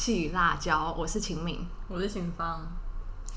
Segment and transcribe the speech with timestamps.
[0.00, 1.66] 弃辣椒，我是秦敏。
[1.88, 2.62] 我是秦芳，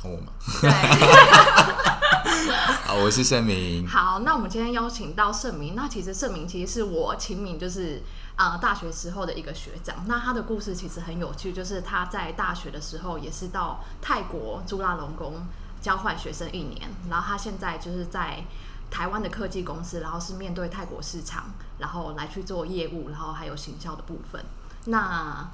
[0.01, 0.31] 换我吗？
[0.61, 0.71] 对，
[2.87, 3.85] 好，我是盛明。
[3.85, 8.01] 好，那我们今天邀请到盛明，那其实盛明其实是我秦敏，就是
[8.37, 10.05] 呃大学时候的一个学长。
[10.07, 15.45] 那他的故事其实很有趣，就是他在大学的时候也是到泰国朱拉隆功
[15.81, 18.41] 交换学生一年，然后他现在就是在
[18.89, 21.43] 台湾的科技公司，然后是面对泰国市场，
[21.79, 24.41] 然后来去做业务，然后还有行销的部分。
[24.85, 25.45] 那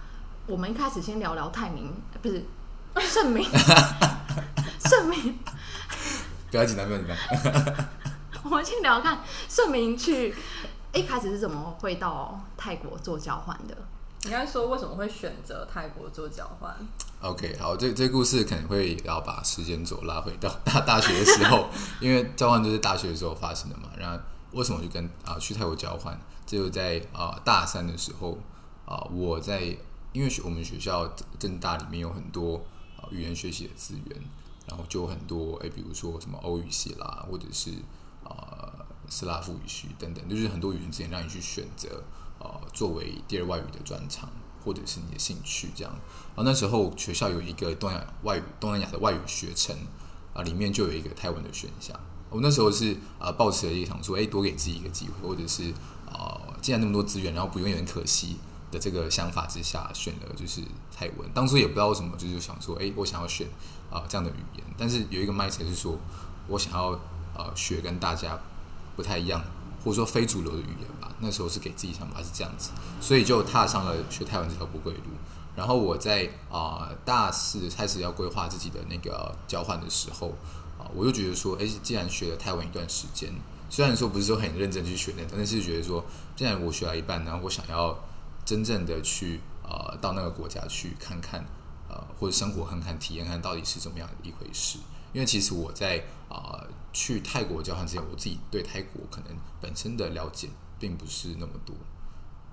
[0.49, 2.43] 我们一开始先聊聊泰明，呃不是
[3.07, 3.47] 盛明，
[4.83, 5.37] 盛明。
[6.49, 7.15] 不要紧张，不要紧张。
[8.43, 10.33] 我们先聊聊看盛明去
[10.91, 13.77] 一开始是怎么会到泰国做交换的？
[14.23, 16.75] 应该说为什么会选择泰国做交换
[17.21, 21.69] ？OK，好，这这故事可能会要把时间轴拉回到大大学的时候，
[22.01, 23.83] 因为交换就是大学的时候发生的嘛。
[23.95, 24.17] 然后
[24.53, 26.19] 为什么就跟啊、去泰国交换？
[26.47, 28.35] 这就在啊、大三的时候
[28.87, 29.77] 啊、我在
[30.19, 31.07] 因为学我们学校
[31.39, 32.61] 正大里面有很多、
[33.09, 34.21] 语言学习的资源，
[34.67, 37.71] 然后就很多哎，比如说什么欧语系啦，或者是
[38.25, 38.67] 啊、
[39.07, 42.03] 斯拉夫语系等等，就是很多语言资源让你去选择
[42.37, 44.29] 呃作为第二外语的专长，
[44.65, 45.93] 或者是你的兴趣这样。
[46.35, 49.73] 然后那时候学校有一个东亚外语东南亚的外语学程
[50.33, 51.97] 啊、里面就有一个泰文的选项。
[52.29, 55.73] 我那时候是啊，抱持了一个想说，哎，多给自己一个机会，或者是
[56.11, 58.35] 啊、既然那么多资源，然后不用有点可惜
[58.71, 60.61] 的这个想法之下，选了就是
[60.95, 61.29] 泰文。
[61.33, 63.47] 当初也不知道为什么，就是想说，哎，我想要选
[63.89, 65.97] 啊、这样的语言，但是有一个 mindset 是说，
[66.47, 66.99] 我想要
[67.35, 68.39] 呃学跟大家
[68.95, 69.41] 不太一样，
[69.83, 71.11] 或者说非主流的语言吧。
[71.19, 72.69] 那时候是给自己想法是这样子，
[73.01, 75.01] 所以就踏上了学泰文这条不归路。
[75.55, 80.29] 然后我在啊、大四开始要规划自己的那个交换的时候
[80.77, 83.29] 啊、我就觉得说，哎，既然学了泰文一段时间，
[83.69, 86.05] 虽然说不是说很认真去学那，但是觉得说，
[86.37, 87.97] 既然我学了一半，然后我想要
[88.49, 91.45] 真正的去呃到那个国家去看看，
[91.87, 94.79] 呃或者生活看看、体验看到底是怎么样的一回事。
[95.13, 100.49] 因为其实我在啊、去泰国交换之前，我自己对泰国可能本身的了解
[100.79, 101.75] 并不是那么多。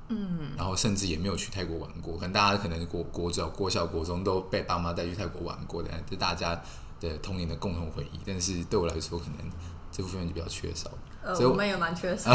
[0.09, 6.61] 嗯，然后甚至也没有去泰国玩过，可能大家可能国国小、国小、国中都被爸妈带去泰国玩过的，这大家
[7.01, 8.21] 的童年的共同回忆。
[8.27, 9.51] 但是对我来说，可能
[9.91, 10.91] 这部分就比较缺少。
[11.27, 12.33] 呃，所以我我们也蛮缺少。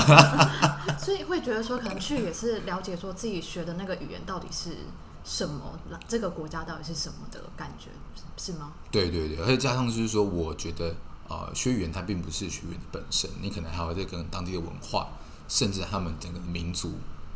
[1.00, 4.78] 所以会觉得说，可能去也是了解说自己学的那个语言到底是
[5.24, 7.90] 什么，这个国家到底是什么的感觉，
[8.38, 8.74] 是吗？
[8.92, 10.94] 对对对，而且加上就是说，我觉得
[11.30, 15.08] 呃，学语言它并不是学语言的本身，你可能还会再跟当地的文化，
[15.48, 16.96] 甚至他们整个民族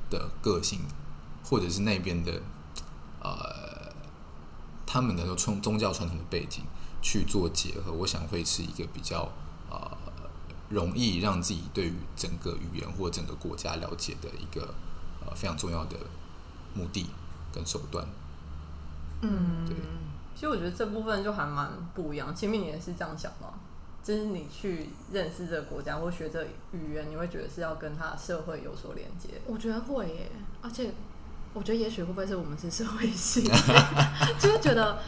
[0.10, 0.82] 的个性，
[1.44, 2.42] 或者是那边的
[3.22, 3.92] 呃
[4.86, 6.64] 他们的宗宗教传统的背景
[7.02, 9.30] 去做结合，我想会是一个比较呃
[10.70, 14.74] 容易让自己对于整个语言或整个国家了解的一个
[15.26, 15.98] 呃非常重要的
[16.74, 17.08] 目的
[17.54, 18.06] 跟手段。
[19.22, 19.76] 嗯，对
[20.36, 22.36] 其实我觉得这部分就还蛮不一样。
[22.36, 23.54] 前面你也是这样想吗？
[24.04, 29.30] 就是你去认识这个国家或学这个语言，你会觉得是要跟他的社会有所连接。
[29.48, 30.30] 我觉得会耶，
[30.62, 30.94] 而且
[31.54, 33.42] 我觉得也许会不会是我们是社会系，
[34.38, 35.00] 就是觉得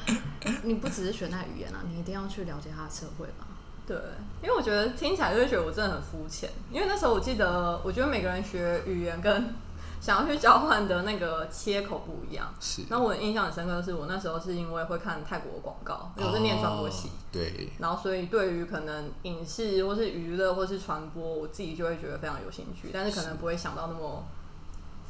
[0.64, 3.46] 你不只是学那语言啊，你一定要去了解他的社会吧。
[3.88, 3.96] 对，
[4.44, 6.50] 因为我觉得听起来就会觉得我真的很肤浅。
[6.70, 9.56] 因为那时候我记得，我觉得每个人学语言跟
[10.00, 12.54] 想要去交换的那个切口不一样。
[12.60, 17.08] 是，那我印象很深刻的是，我那时候是因为会看泰国的广告，因为我是念传播系。
[17.08, 24.24] 哦对，然后，所以对于可能影视或是娱乐或是传播，我自己就会觉得非常有兴趣，但是可能不会想到那么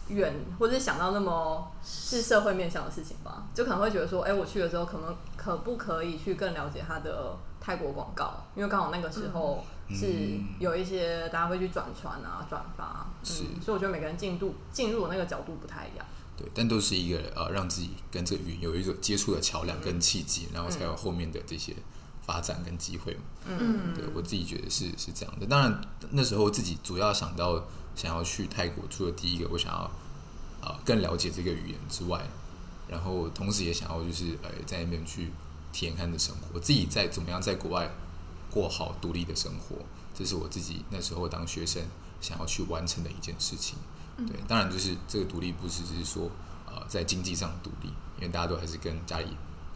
[0.09, 3.43] 远，或者是想到那么是社会面向的事情吧。
[3.53, 8.45] 就可能会觉得说，哎，我去了之后，可能可不可以去更了解它的泰国广告？
[8.55, 16.05] 因为刚好那个时候是有一些大家会去转传啊、转发，是嗯，所以我觉得每个人进度进入的那个角度不太一样。
[16.37, 21.75] 对，但都是一个呃，让自己跟这个语言有一个接触的桥梁跟契机，然后才有后面的这些
[22.25, 23.21] 发展跟机会嘛。
[23.47, 25.45] 嗯，对我自己觉得是是这样的。
[25.45, 25.81] 当然
[26.11, 27.65] 那时候自己主要想到
[27.97, 29.79] 想要去泰国，除了第一个我想要
[30.61, 32.25] 啊、呃更了解这个语言之外，
[32.87, 35.33] 然后同时也想要就是呃在那边去
[35.77, 37.87] 体验看的生活，我自己在怎么样在国外
[38.49, 39.75] 过好独立的生活，
[40.11, 41.83] 这是我自己那时候当学生
[42.19, 43.77] 想要去完成的一件事情。
[44.17, 46.31] 对，当然就是这个独立不是只是说
[46.65, 49.27] 呃在经济上的独立，因为大家都还是跟家里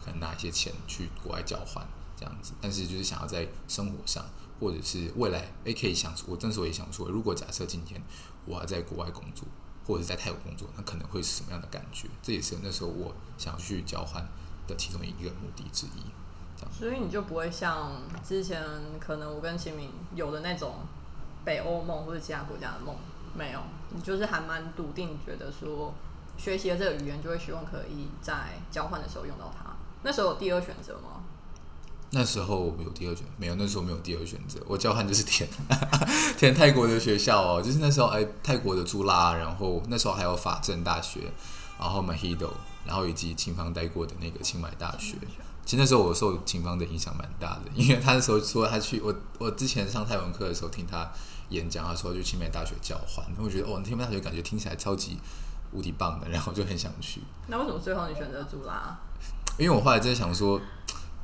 [0.04, 1.86] 可能拿一些钱去国外交换
[2.18, 4.24] 这样子，但是就是想要在生活上
[4.58, 8.02] 或者是未来，诶可以想，我那时候也想说，如果假设今天
[8.44, 9.46] 我要在国外工作，
[9.86, 12.08] 或者是在泰国工作，那可能会是什么样的感觉？
[12.20, 14.26] 这也是那时候我想要去交换
[14.66, 16.04] 的其中一个目的之一。
[16.56, 17.92] 这样，所以你就不会像
[18.26, 18.62] 之前
[19.00, 20.74] 可能我跟秦明有的那种
[21.44, 22.94] 北欧梦或者其他国家的梦，
[23.34, 23.60] 没有，
[23.90, 25.92] 你就是还蛮笃定，觉得说
[26.36, 29.70] 学习了这个语言，就会希望可以在交换的时候用到它。
[30.02, 31.22] 那时候有第二选择吗？
[32.14, 34.60] 那时候有第二选，没有，那时候没有第二选择。
[34.66, 35.48] 我交换就是填
[36.36, 41.20] 填泰国的学校哦，就是那时候哎，泰国的朱拉，然后那时候还有法政大学，
[41.80, 42.50] 然后 Mahido，
[42.86, 45.16] 然后以及秦芳待过的那个清迈大学。
[45.64, 51.10] 其实那时候我受秦芳的影响蛮大的，因为他那时候说他去 我我之前上泰文课的时候听他
[51.50, 55.18] 演讲，他说去清迈大学交换，然后我觉得哦，清迈大学感觉听起来超级
[55.72, 57.20] 无敌棒的，然后就很想去。
[57.46, 58.98] 那为什么最后你选择朱拉？
[59.58, 60.60] 因为我后来真的想说。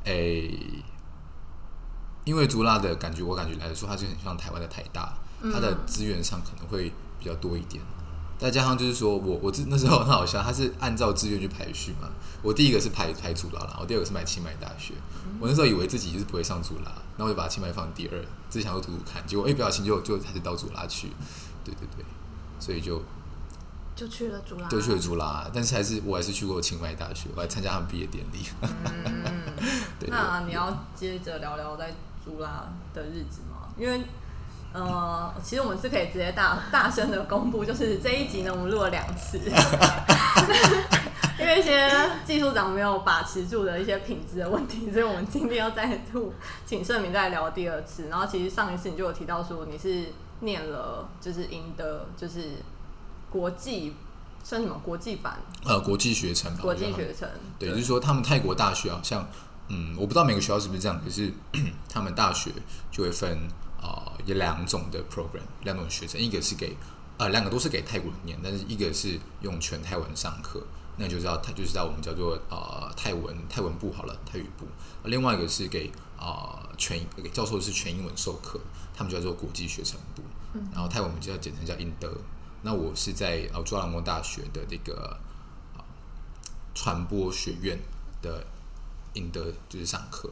[0.04, 0.49] 诶，
[2.25, 5.12] 因为朱拉的感觉，我感觉来说，它就很像台湾的台大，
[5.52, 7.82] 它的资源上可能会比较多一点。
[8.38, 12.08] 再加上就是说我我自那时候很好笑，他是按照志愿去排序嘛。
[12.43, 14.94] 我第一个是排排主拉，啦，我第二个是买清迈大学。
[15.40, 18.19] 我那时候以为自己就是不会上主拉，然后我就把清迈放第二，
[18.49, 19.26] 自己想说读读看。
[19.26, 21.08] 结果哎，不小心就就还是到主拉去。
[21.64, 22.05] 对对对，
[22.61, 23.02] 所以就。
[23.96, 28.38] 就去了主拉，就去了主拉，但是还是我还是去过清迈大学，我还参加他们毕业典礼。
[28.62, 29.43] 嗯，
[30.06, 31.93] 那你要接着聊聊在
[32.25, 33.67] 主拉的日子吗？
[33.76, 34.00] 因为
[34.72, 39.38] 呃，其实我们是可以直接大大声的公布，就是这一集呢，我们录了两次，
[41.40, 41.90] 因为一些
[42.24, 46.32] 技术长没有把持住的一些品质的问题，所以我们今天要再度
[46.66, 48.08] 请盛明再聊第二次。
[48.08, 52.56] 然后其实上一次你就有提到说你是念了，就是赢得就是。
[53.30, 53.94] 国际
[54.42, 55.36] 算什么国际版？
[55.66, 56.50] 呃，国际学程。
[56.56, 57.28] 国际学程。
[57.58, 59.28] 对，就是说他们泰国大学好像，
[59.68, 61.30] 嗯，我不知道每个学校是不是这样，可是
[61.92, 62.50] 他们大学
[62.90, 63.38] 就会分
[63.80, 66.76] 啊，有两种的 program，两种学程，一个是给
[67.16, 70.62] 呃，两个都是给泰国人念，但是一个是用全泰文上课，
[70.96, 74.66] 那就叫他就是在我们叫做呃泰文泰文部好了，泰语部。
[75.04, 78.60] 另外一个是给啊全给教授是全英文授课，
[78.94, 80.22] 他们叫做国际学程部。
[80.54, 82.12] 嗯然后泰文我们就要简称叫印德。
[82.62, 85.16] 那我是在呃，朱拉蒙大学的这个
[85.76, 85.84] 啊
[86.75, 87.78] 传播学院
[88.22, 88.44] 的
[89.12, 90.30] 英德就是上课，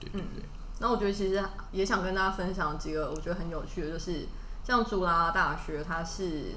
[0.00, 0.42] 对对对。
[0.78, 1.42] 那我觉得其实
[1.72, 4.26] 也想跟大家分享几个我觉得很有趣的，就是
[4.64, 6.52] 像朱拉大学，它是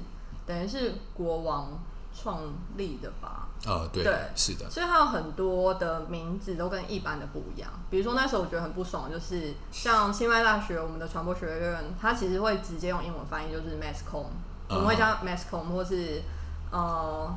[0.46, 1.78] 等于是国王
[2.14, 2.42] 创
[2.76, 3.48] 立的吧？
[3.66, 4.04] 呃，对，
[4.36, 4.70] 是的。
[4.70, 7.70] 所以它有很多的名字都跟一般的不一样。
[7.90, 14.26] 比如说那时候我觉得很不爽，就是像清迈大学我们的传播学院，它其实会直接用英文翻译，就是 Masscom。
[14.68, 16.22] 我们会叫 masscom 或是
[16.70, 17.34] 呃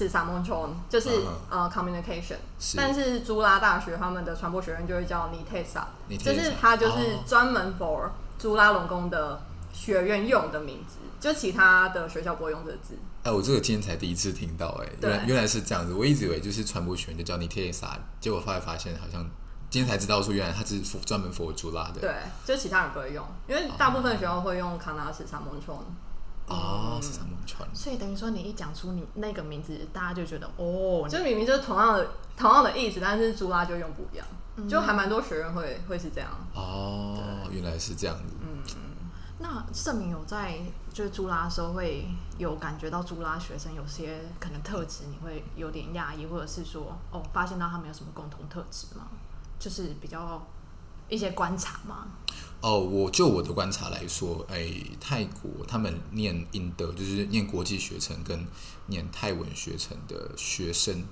[0.00, 1.10] 是 s a m o n t r o n 就是
[1.50, 2.36] 呃 communication，
[2.74, 5.84] 但是朱拉大学他们的传播学院就会叫 Nitesa，
[6.18, 8.08] 就是它就是专门 for
[8.38, 9.42] 朱拉龙宫的
[9.74, 12.94] 学院用的名字，就其他的学校不会用这个字。
[13.24, 19.22] 哎，我这个今天才第一次听到，哎，原原来是这样子，我一直以为就是传播学院就叫 Nitesa，结果后来发现好像
[19.68, 22.00] 今天才知道说原来它是专门 for 朱拉的。
[22.00, 22.14] 对，
[22.46, 25.76] 就其他人不会用，因为大部分学校会用康纳斯萨蒙川。
[26.50, 27.68] 哦，是川。
[27.74, 34.26] 所以等于说你一讲出你那个名字，大家就觉得哦，就明明就是同样的同样的意思，但是朱拉就用不一样，
[34.68, 36.28] 就还蛮多学员会会是这样。
[36.54, 37.16] 哦，
[37.50, 38.34] 原来是这样子。
[38.40, 38.80] 嗯嗯。
[39.38, 40.58] 那盛明有在
[40.92, 42.04] 就是朱拉的时候会
[42.36, 49.06] 有感觉到朱拉学生有些可能特质，你会有点讶异，或者是说哦，发现到他们有什么共同特质吗？
[49.58, 50.46] 就是比较
[51.08, 52.08] 一些观察吗？
[52.60, 58.46] 哦，我就我的观察来说，哎，泰国他们念英德，就是念国际学程跟
[58.86, 61.04] 念泰文学程的学生，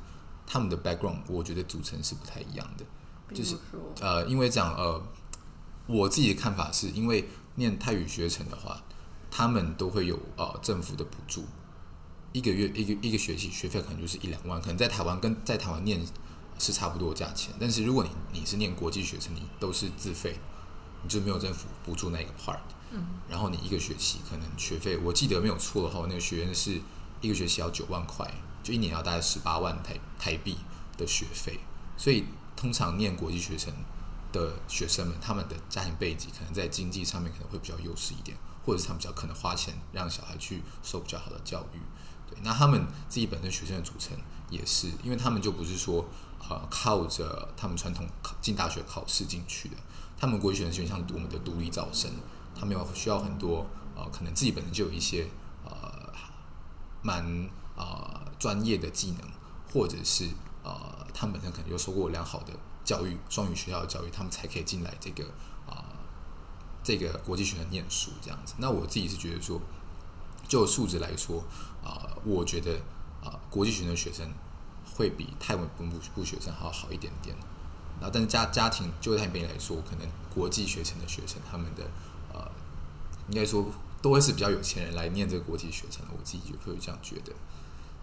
[0.46, 2.84] 他们的 background 我觉得组成是不太一样的。
[3.34, 3.56] 就是
[4.00, 5.02] 呃，因为这样呃，
[5.86, 8.82] 我自己的看法是因为念泰语学程的话，
[9.30, 11.44] 他们都会有呃政府的补助，
[12.32, 16.00] 一个月一个一个学期学费可能就是一两万，可能在台湾跟在台湾念。
[16.60, 20.36] 是差不多价钱，但是如果你你是念国际学程，你都是自费，
[21.08, 22.58] 你就没有政府补助那个 part。
[22.90, 23.02] 嗯。
[23.26, 26.78] 然后你一个学期可能学费，我记得没有错的话，那个学院是
[27.22, 28.30] 一个学期要九万块，
[28.62, 30.58] 就一年要大概十八万台台币
[30.98, 31.58] 的学费。
[31.96, 33.72] 所以通常念国际学生
[34.30, 38.36] 的学生们，他们的家庭背景可能在经济上面可能会比较优势一点，
[38.66, 41.78] 或者是他们比较可能花钱让小孩去受比较好的教育。
[42.30, 44.14] 对，那他们自己本身学生的组成
[44.50, 46.06] 也是，因为他们就不是说。
[46.48, 49.76] 呃，靠着他们传统考进大学考试进去的，
[50.18, 52.10] 他们国际学生像我们的独立招生，
[52.54, 55.28] 他们有需要很多呃，可能自己本身就有一些
[55.64, 56.12] 呃
[57.02, 59.20] 蛮呃专业的技能，
[59.72, 60.28] 或者是
[60.62, 62.52] 呃他们本身可能有受过良好的
[62.84, 65.24] 教育，双语学校的教育，他们才可以进来这个
[65.66, 65.84] 啊
[66.82, 68.54] 这个国际学生念书这样子。
[68.58, 69.60] 那我自己是觉得说，
[70.48, 71.44] 就素质来说
[71.84, 72.80] 啊，我觉得
[73.22, 74.28] 啊国际学生的学生。
[74.96, 77.36] 会比泰文本部部学生还要好一点点，
[78.00, 81.82] 然后但是家家庭就泰边来说，可能国际学生的学生他们的
[82.32, 82.50] 呃，
[83.28, 83.66] 应该说
[84.00, 86.12] 都会是比较有钱人来念这个国际学程的。
[86.12, 87.32] 我自己就会这样觉得。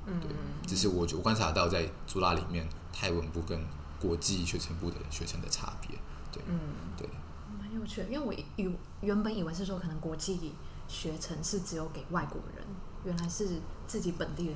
[0.07, 0.29] 嗯，对
[0.67, 3.59] 只是我我观察到在朱拉里面泰文部跟
[3.99, 5.97] 国际学程部的学生的差别。
[6.31, 6.59] 对，嗯，
[6.95, 7.07] 对，
[7.57, 10.53] 蛮有趣的，因为我以原本以为是说可能国际
[10.87, 12.63] 学程是只有给外国人，
[13.03, 14.55] 原来是自己本地人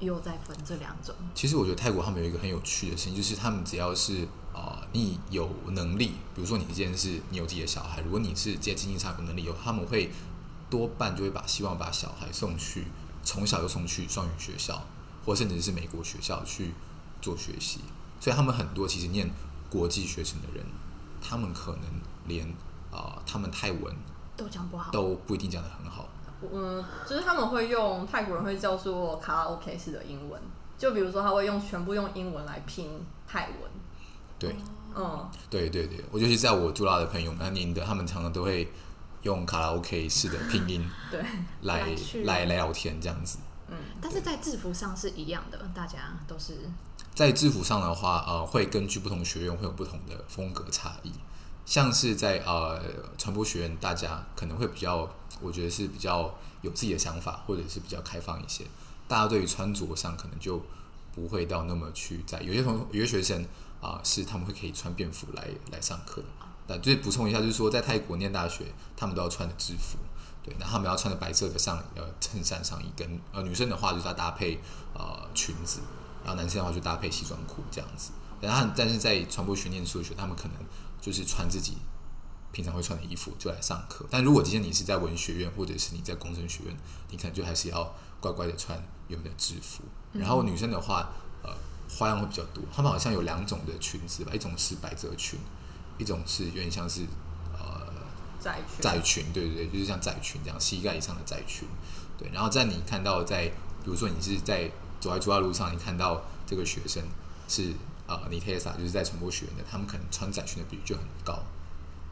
[0.00, 1.14] 也有在分这两种。
[1.34, 10.10] 其实我觉得泰国他们有一个很有趣的事情，就是他们只要是啊、呃你有能力，比如说你这件事，你有自己的小孩，如果你是在经济上有能力，有他们会
[10.70, 12.84] 多半就会把希望把小孩送去
[13.22, 14.82] 从小就送去双语学校，
[15.24, 16.72] 或甚至是美国学校去
[17.20, 17.80] 做学习。
[18.20, 19.30] 所以他们很多其实念
[19.68, 20.64] 国际学程的人，
[21.20, 21.82] 他们可能
[22.26, 22.48] 连
[22.90, 23.94] 啊、呃他们泰文
[24.36, 26.08] 都讲不好，都不一定讲得很好。
[26.52, 30.40] 嗯，就是他们会用泰国人会叫做卡拉 OK 式的英文，
[30.76, 33.70] 就比如说他会用全部用英文来拼泰文，
[34.38, 34.54] 对，
[34.94, 38.70] 嗯，对对对，我尤其在我朱拉的朋友们，那您的他们常常都会
[39.22, 41.20] 用卡拉 OK 式的拼音 对，
[41.62, 41.84] 来
[42.24, 43.38] 来来聊天这样子。
[43.68, 43.76] 嗯。
[44.00, 46.54] 但是在制服上是一样的，大家都是。
[47.14, 51.10] 在制服上的话，呃，会根据不同学院会有不同的风格差异。
[51.66, 52.80] 像是在呃
[53.18, 55.06] 传播学院，大家可能会比较，
[55.40, 58.64] 我觉得是比较有自己的想法，或者是比较开放一些。
[59.06, 60.62] 大家对于穿着上可能就
[61.14, 62.40] 不会到那么去在。
[62.42, 63.46] 有些同有些学生
[63.80, 66.26] 啊、是他们会可以穿便服来来上课的。
[66.66, 68.64] 但就是补充一下，就是说在泰国念大学，
[68.96, 69.96] 他们都要穿的制服。
[70.42, 74.58] 对，那他们要穿的白色的上呃衬衫上衣，跟呃女生的话就是要搭配
[74.94, 75.80] 呃裙子，
[76.24, 78.10] 然后男生的话就搭配西装裤这样子。
[78.40, 80.54] 然后但是在传播学念书的学，他们可能
[81.00, 81.78] 就是穿自己
[82.52, 84.06] 平常会穿的衣服就来上课。
[84.10, 86.76] 但如果今天你是在文学院或者是你在工程学院，
[87.10, 89.82] 你可能就还是要乖乖的穿原本的制服。
[90.12, 91.10] 然后女生的话，
[91.42, 91.50] 呃，
[91.88, 92.64] 花样会比较多。
[92.74, 95.38] 她们好像有两种的裙子吧，一种是百褶裙，
[95.98, 97.02] 一种是有点像是
[97.52, 97.92] 呃
[98.40, 101.68] 窄裙，窄裙，对对对，就是像窄裙这样，膝盖以上的窄裙。
[102.16, 103.46] 对，然后在你看到在，
[103.84, 107.02] 比如说你是在走在主要路上，你看到这个学生
[107.46, 107.72] 是
[108.06, 111.40] 呃尼特萨，就是在传播学院的，他们可能穿窄裙的比率就很高。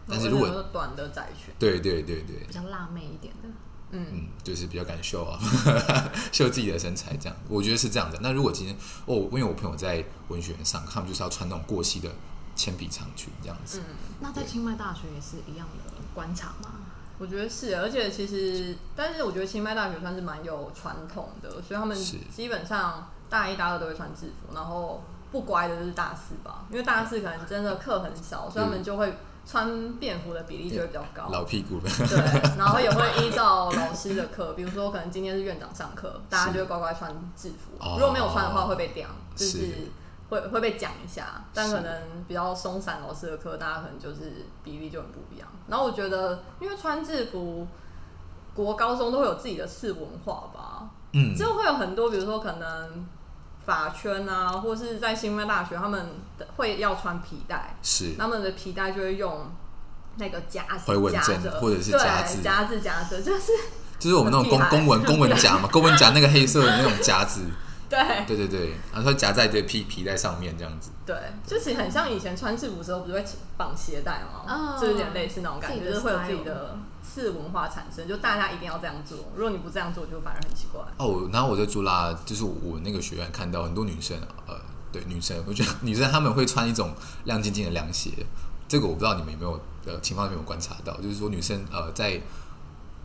[0.09, 3.49] 但是如果短的窄裙，对对对对比，较辣妹一点的。
[3.91, 5.39] 嗯，嗯，就是比较敢秀啊，
[6.33, 8.19] 秀自己的身材这样，我觉得是这样的。
[8.21, 12.11] 那如果今天哦，因为我朋友在文学院上，他们就是要穿那种过膝的
[12.57, 13.81] 铅笔长裙这样子。
[13.81, 16.73] 嗯那在清迈大学也是一样的观察吗？
[17.19, 29.15] 我觉得是，而且其实，但是我觉得清迈大学算是蛮有传统的，所以他们是基本上大一、大二都会穿制服，然后不乖的就是大四吧，因为大四可能真的课很少，所以他们就会
[29.47, 31.29] 穿便服的比例就会比较高。
[31.31, 37.77] 老屁股的，对，然后也会 依照老师的课，比如说可能今天是院长上课，大家就会乖乖穿制服。
[37.79, 39.75] 哦如果没有穿的话会被刁，就是是
[40.29, 41.45] 会会被讲一下。
[41.55, 45.47] 但可能比较松散老师的课，大家可能就是比例就很不一样。
[45.69, 47.67] 然后我觉得，因为穿制服，
[48.53, 53.07] 国高中都会有自己的次文化吧，嗯，就会有很多，比如说可能
[53.67, 56.07] 法圈啊，或是在新闻大学，他们
[56.39, 58.15] 的会要穿皮带，是。
[58.17, 59.51] 他们的皮带就会用
[60.17, 62.43] 那个夹子夹着，针或者是夹子。
[62.43, 63.53] 夹子夹着，就是
[63.99, 67.41] 就是我们那种公公文公文夹嘛， 公文夹那个黑色的那种夹子，
[67.89, 70.91] 对对对对，然后它夹在这个皮皮带上面这样子。
[71.07, 71.17] 对，
[71.47, 73.25] 就其实很像以前穿制服的时候，不是会
[73.57, 74.43] 绑鞋带吗？
[74.47, 80.83] 哦就有点类似那种感觉，就是会有自己的次文化产生，就大家一定要这样做，如果你不这样做，就反而很奇怪。
[80.99, 84.55] 哦，然后我在朱拉，就是我那个学院看到很多女生，呃，
[84.91, 86.93] 对女生，我觉得女生她们会穿一种
[87.25, 88.11] 亮晶晶的凉鞋，
[88.67, 92.21] 这个我不知道你们有没有呃情况有没有观察到，就是说女生呃在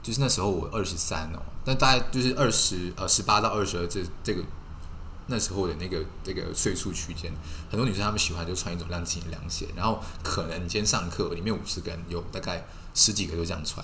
[0.02, 4.42] 就是那时候我二十三哦，但大概就是二十呃十八到二十二这这个
[5.32, 7.34] 那时候的那个这个岁数区间，
[7.72, 13.84] 很多女生她们喜欢就穿一种亮晶晶的凉鞋，然后可能你今天上课里面五十个人有大概十几个都这样穿。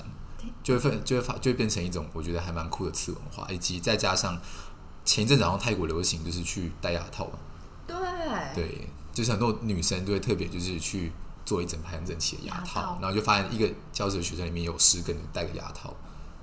[0.63, 4.39] 就会分就会发就会变成一种我觉得还蛮酷的次文化，以及再加上
[5.03, 7.39] 前一阵子好像泰国流行就是去戴牙套嘛，
[7.85, 7.97] 对，
[8.55, 11.11] 对，就是很多女生都会特别就是去
[11.45, 15.93] 做一整排很整齐的牙套然后就发现一个教室的学生里面有十个人戴个牙套，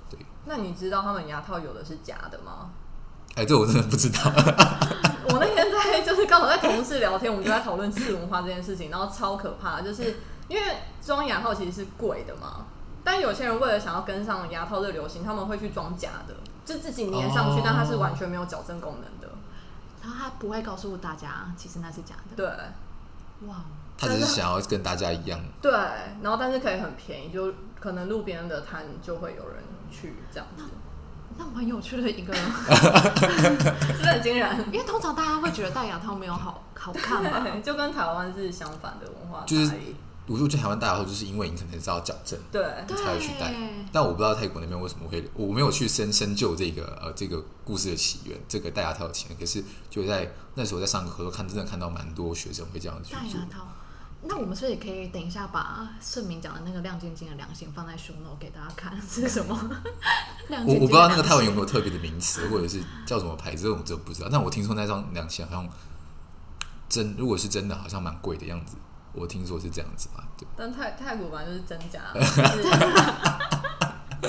[0.09, 2.69] 对，那你知道他们牙套有的是假的吗？
[3.35, 4.19] 哎，这我真的不知道，
[5.27, 10.15] 我那天在就是刚好在同事聊天，我们就在讨论次文化这件事情，然后超可怕，就是
[10.47, 10.63] 因为
[11.01, 12.65] 装牙套其实是贵的嘛，
[13.03, 19.35] 但有些人为了想要跟上牙套的流行，他们会去装假的，就自己粘上去，哦但它是完全没有矫正功能的。
[20.01, 22.35] 然后他不会告诉大家，其实那是假的。
[22.37, 22.45] 对。
[23.49, 23.55] 哇，
[23.97, 25.71] 他只是想要跟大家一样，对，
[26.21, 29.61] 然后但是可以很便宜，就可能路边的摊就会有人
[29.91, 30.63] 去这样子，
[31.37, 34.65] 那很有趣的一个，是不是很惊人？
[34.71, 37.45] 因为通常大家会觉得戴牙套没有好好看嘛。
[37.63, 39.71] 就跟台湾是相反的文化就是。
[40.27, 43.53] 我就去台湾戴牙套，就是因为你可能是要矫正，对，你才会去戴。
[43.91, 49.37] 但我不知道泰国那边为什么会，我没有去深深究这个呃这个故事的起源，这个戴牙套的起源。
[49.37, 53.45] 可是就在那时候在上课的时候看，真的看到蛮多学生会这样去做戴牙。
[53.51, 53.67] 套。
[54.27, 59.55] 那我们是不是也可以等一下把盛明讲的那个亮晶晶的良心放在 show note 给大家看是什么？
[60.49, 64.29] 亮晶晶我我不知道那个良泰文有没有特别的名词，或者是叫什么牌子，我真的不知道。
[64.31, 65.69] 但我听说那张良心好像
[66.89, 68.75] 真，如果是真的，好像蛮贵的样子。
[69.13, 70.45] 我听说是这样子吧，对。
[70.57, 72.69] 但泰泰国版就是真假， 就是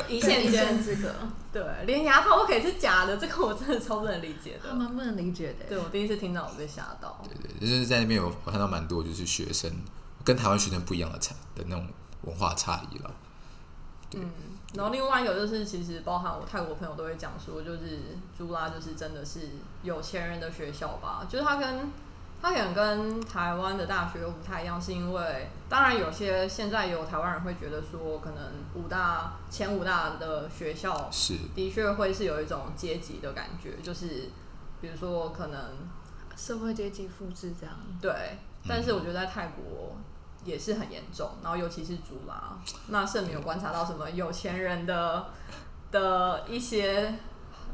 [0.08, 1.12] 一线一线间之隔，
[1.52, 4.70] 对，连牙套都可以是假的，这个我真的超不能理解的。
[4.70, 5.64] 他蛮不能理解的。
[5.68, 7.22] 对我第一次听到，我被吓到。
[7.28, 9.70] 对，就是在那边有我看到蛮多就是学生
[10.24, 11.86] 跟台湾学生不一样的差的那种
[12.22, 13.10] 文化差异了。
[14.14, 14.30] 嗯，
[14.74, 19.40] 然后另外一个就是，其实包含我泰国朋友都会讲说，就是朱拉就是真的是
[19.82, 21.90] 有钱人的学校吧，就是他跟
[22.46, 28.38] 他可能跟台湾的大学又不太一样，是因为当然有些现在有台湾人会觉得说，可能
[28.74, 34.30] 五大前五大的学校是，的确会是有一种阶级的感觉，就是
[34.80, 35.60] 比如说可能
[36.36, 37.74] 社会阶级复制这样。
[38.00, 38.38] 对，
[38.68, 39.96] 但是我觉得在泰国
[40.44, 45.26] 也是很严重，然后尤其是竹拉，那盛明有观察到什么有钱人的
[45.90, 47.12] 的一些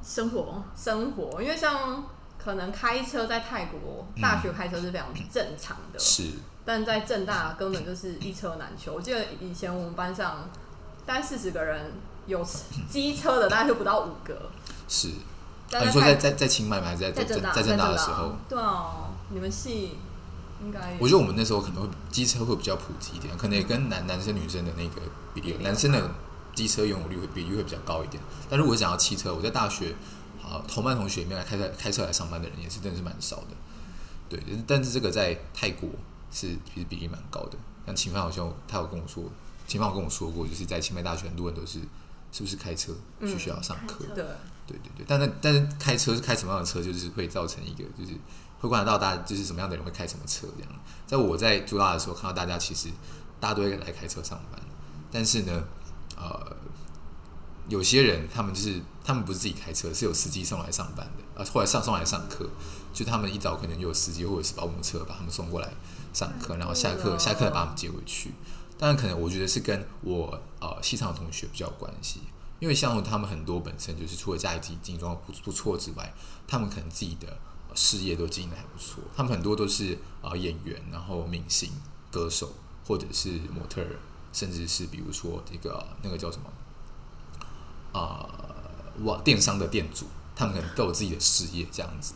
[0.02, 2.06] 生活生活，因为像
[2.44, 6.24] 可能开车在泰国大学开车是非常正常的，是，
[6.64, 8.94] 但在正大根本就是一车难求。
[8.94, 10.48] 我记得以前我们班上
[11.06, 11.92] 大概四十个人，
[12.26, 12.44] 有
[12.90, 14.50] 机车的大概就不到五个。
[14.88, 15.10] 是。
[15.70, 16.88] 但啊、你说在在在清迈吗？
[16.88, 18.32] 还是在在正大在正大的时候？
[18.48, 19.96] 对啊，你们系
[20.60, 25.00] 应该我觉得我们那时候可能会机车会比较普及一点，可能也跟男男生女生的那个
[25.32, 26.10] 比例，男生的
[26.54, 28.22] 机车拥有率会比例会比较高一点。
[28.50, 29.94] 但如果想要汽车，我在大学
[30.52, 33.56] 啊同班同学里面来开车开车来上班的人也是真的是蛮少的。
[34.28, 35.88] 对，但是这个在泰国
[36.30, 37.56] 是其实比例蛮高的。
[37.86, 39.24] 像秦帆好像他有跟我说，
[39.66, 41.80] 秦帆有跟我说过，就是在清迈大学很多人都是
[42.30, 44.04] 是不是开车去学校上课？
[44.14, 44.24] 对。
[44.64, 48.12] 对对对，但是但是开车是开什么样的车，就是会造成一个就是
[48.60, 50.72] 会观察到大家就是什么样的人会开什么车这样。
[51.04, 52.88] 在我在朱拉的时候，看到大家其实
[53.40, 54.62] 大家都会来开车上班，
[55.10, 55.64] 但是呢，
[56.16, 56.56] 呃，
[57.68, 62.48] 有些人他们就是他们不是自己开车，是有司机送来上班的，呃，或者上送来上课，
[62.92, 65.72] 就他们一早可能就有司机或者是保姆车把他们送过来
[66.12, 68.32] 上课，然后下课下课再把他们接回去。
[68.78, 72.20] 当然，可能我觉得是跟我呃西藏的同学比较有关系。
[72.58, 76.14] 因为像他们很多本身就是除了家里自己经济状况不不错之外，
[76.46, 77.36] 他们可能自己的
[77.74, 79.02] 事业都经营的还不错。
[79.16, 81.72] 他们很多都是呃演员，然后明星、
[82.08, 82.52] 歌手，
[82.86, 83.98] 或者是模特儿，
[84.32, 88.28] 甚至是比如说这个那个叫什么啊
[89.00, 92.14] 网电商的店主，他们可能都有自己的事业这样子。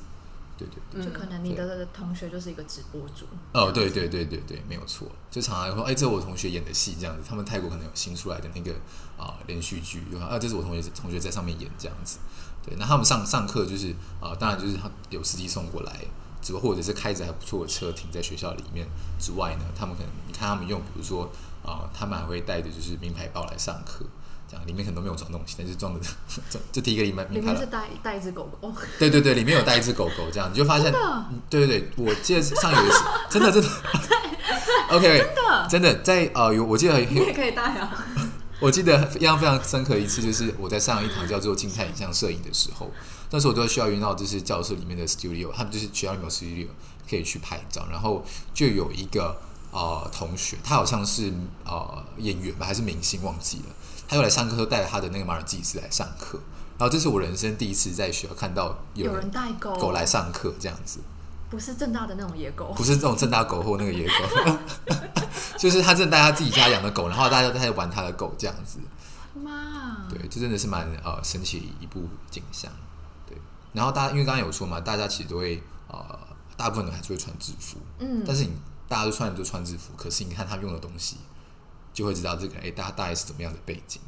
[0.59, 1.05] 对对对。
[1.05, 3.27] 就可能你的同学就是一个直播主。
[3.53, 5.07] 哦，对对对对对，没有错。
[5.31, 7.23] 就常常说，哎，这是我同学演的戏这样子。
[7.29, 8.73] 他们泰国可能有新出来的那个
[9.19, 12.19] 啊、连续剧，就啊，这是我同学同学在上面演这样子。
[12.65, 16.01] 对，那他们上上课就是啊、当然就是他有司机送过来，
[16.41, 18.89] 只不过或者是开着还不错的车停在学校里面
[19.21, 21.31] 之外呢，他们可能你看他们用，比如说
[21.62, 24.07] 啊、他们还会带着就是名牌包来上课。
[24.48, 26.00] 这样里面可能都没有装东西，但是装的
[26.48, 33.68] 这这第一个里面里名牌包面是带带一只狗狗， 对对对，里面有带一只狗狗，这样你就发现，嗯对对对，我记得上有一次，真的真的，
[34.90, 35.66] OK，真的？
[35.70, 38.06] 真的在呃有我记得你也可以带啊。
[38.59, 42.90] 我记得印象非常深刻一次，就是我在上一堂叫做静态影像摄影的时候，
[43.30, 46.66] 那时候我都需要用到就是教室里面的 studio，他们就是学校里面有 studio
[47.09, 49.37] 可以去拍照，然后就有一个
[49.72, 51.30] 呃同学，他好像是
[51.66, 53.64] 呃演员吧还是明星忘记了，
[54.09, 56.38] 他又来上课，带着他的那个马尔济斯来上课，
[56.79, 59.75] 然后这是我人生第一次在学校看到有有人人带狗。
[59.77, 61.01] 狗来上课这样子。
[61.49, 62.73] 不是正大的那种野狗。
[62.77, 64.59] 不，是这种正大狗或那个野狗，
[65.57, 68.81] 就是他真的带他自己家养的狗，然后大家都在玩他的狗这样子。
[69.33, 72.73] 妈，对，这真的是蛮呃神奇的一部景象。
[73.29, 73.38] 对，
[73.73, 76.19] 然后大家因为刚刚有说嘛，大家其实都会呃，
[76.57, 78.51] 大部分人还是会穿制服，嗯，但是你
[78.88, 81.19] 大家都穿都穿制服，可是你看他用的东西，
[81.96, 84.02] 就会知道这个哎，大家大概是怎么样的背景，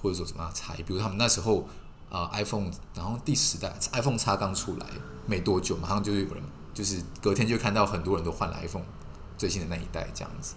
[0.00, 0.84] 或者说怎么样的差异。
[0.84, 1.62] 比如他们那时候
[2.08, 4.86] 啊、呃 iPhone，然后第十代 iPhone 叉刚出来
[5.26, 6.40] 没多久，马上就有人
[6.72, 8.84] 就是隔天就看到很多人都换了 iPhone
[9.36, 10.54] 最新的那一代这样子。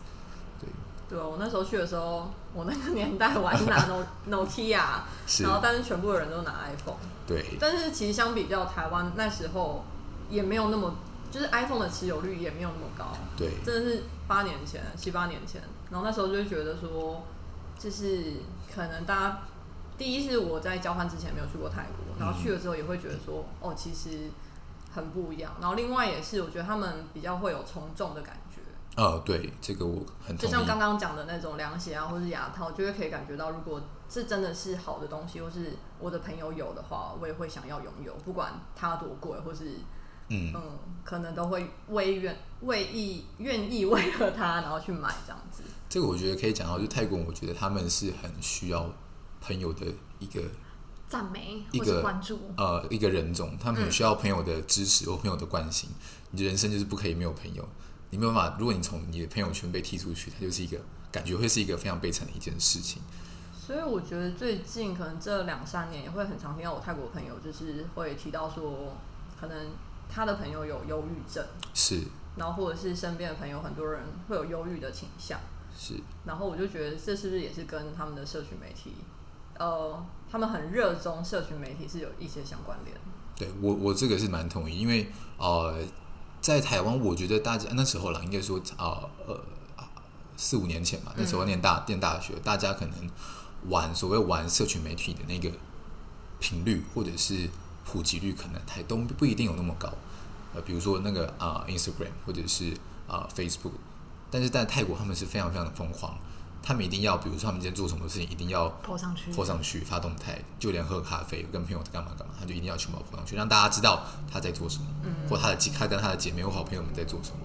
[0.61, 0.69] 对，
[1.09, 4.83] 对，我那时候去的时候，我那个年代我还是拿 No Nokia，
[5.25, 5.41] 是。
[5.41, 9.83] 然后但是全部的人都拿 iPhone，对，但是其实相比较台湾那时候
[10.29, 10.93] 也没有那么，
[11.31, 15.59] 就是 iPhone 的持有率也没有那么高，对，真的是八年前、七八年前，
[15.89, 17.23] 然后那时候就会觉得说，
[17.77, 18.33] 就是
[18.73, 19.39] 可能大家
[19.97, 24.29] 第一是我在交换之前没有去过泰国，然后去了之后也会觉得说，哦，其实
[24.93, 25.53] 很不一样。
[25.59, 28.61] 然后另外也是我觉得他们比较会有从众的感觉，
[29.01, 30.37] 哦，对，这个我很。
[30.37, 39.71] 就像刚刚讲的那种凉鞋啊，或是牙套，就会可以感觉到，如果这真的是好的东西，或是我的朋友有的话，我也会想要拥有，不管它多贵，或是
[40.29, 40.61] 嗯，嗯，
[41.03, 45.63] 可能都会为愿为意愿意为了它，然后去买这样子。
[45.89, 48.93] 这个我觉得可以讲到，就泰国，我觉得他们是很需要
[49.39, 49.85] 朋友的
[50.19, 50.41] 一个
[51.07, 55.89] 赞美一个或是关注，呃一个人种，他们很需要朋友的支持或朋友的关心。
[56.31, 57.67] 你的人生就是不可以没有朋友，
[58.09, 58.57] 你没有办法。
[58.59, 60.77] 如果你从你的朋友圈被踢出去，它就是一个
[61.09, 63.01] 感觉会是一个非常悲惨的一件事情。
[63.65, 68.97] 所以我觉得最近可能这两三年也会很常听到我泰国朋友就是会提到说，
[69.39, 69.71] 可能
[70.09, 72.03] 他的朋友有忧郁症，是
[72.35, 75.39] 然后或者是身边的朋友很多人会有忧郁的倾向。
[75.77, 75.93] 是，
[76.25, 78.93] 然后我就觉得这是不是也是跟他们的社群媒体，
[79.59, 82.97] 呃，他们很热衷社群媒体是有一些相关联。
[83.35, 85.77] 对我我这个是蛮同意，因为呃，
[86.41, 89.39] 在台湾，我觉得大家那时候啦，应该说呃呃
[90.35, 93.09] 四五年前吧，那时候念大念大学，大家可能
[93.67, 95.51] 玩所谓玩社群媒体的那个
[96.39, 97.47] 频率或者是
[97.85, 99.93] 普及率，可能还都不一定有那么高。
[100.55, 102.71] 呃，比如说那个啊、呃 Instagram 或者是
[103.07, 103.73] 啊、呃 Facebook，
[104.37, 106.15] 但是在泰国他们是非常非常的疯狂，
[106.61, 117.37] 他们一定要，比如说他们今天做什么事情，一定要泼上去，泼上去发动态，就连喝咖啡跟朋友在干嘛干嘛，他就一定要全部泼上去，让大家知道他在做什么，嗯或他的姐他跟他的姐妹或好朋友们在做什么。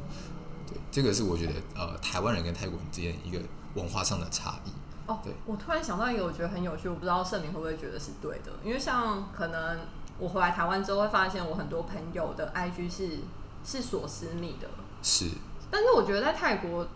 [0.67, 3.41] 对，这个是我觉得呃台湾人跟泰国人之间一个
[3.73, 4.71] 文化上的差异。
[5.07, 9.81] 哦对，我突然想到一个，我觉得很有趣，我不知道盛明会不会觉得是对的，因为像可能
[10.19, 13.21] 我回来台湾之后会发现，我很多朋友的 IG 是
[13.65, 14.69] 是锁私密的，
[15.03, 15.31] 是，
[15.73, 16.87] 但是我觉得在泰国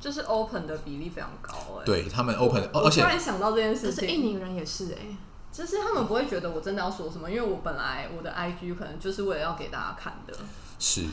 [0.00, 5.16] 就是 open 的比例非常高、哎，对他们 open，哦而且突然想到这件事情，是印尼人也是哎、
[5.52, 10.34] 就是他们不会觉得我真的要说什么，因为我本来我的 IG 可能就是为了要给大家看的，
[10.78, 11.04] 是。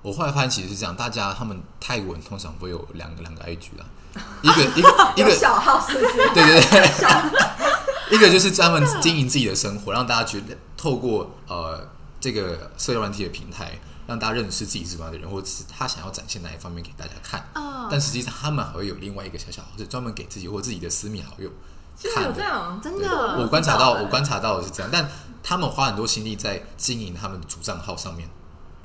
[0.00, 3.82] 我后来发现其实是这样，大家他们泰国人通常会有两个两个 IG 啊，
[4.42, 6.16] 一个一个一有个小号是不是？
[6.32, 11.88] 对对对， 一个就是专门经营自己的生活，让大家觉得透过呃
[12.20, 13.76] 这个社交软体的平台，
[14.08, 17.40] 让大家认识自己是什么样的人，或者是他想要展现哪一方面给大家看。
[17.54, 21.48] 哦但实际上他们还会有另外一个小小号，是专门给自己或自己的私密好友
[21.96, 22.30] 就是看的。
[22.30, 25.08] 有这样，真的我观察到，我观察到的是这样，但
[25.42, 28.28] 他们花很多心力在经营他们的主账号上面，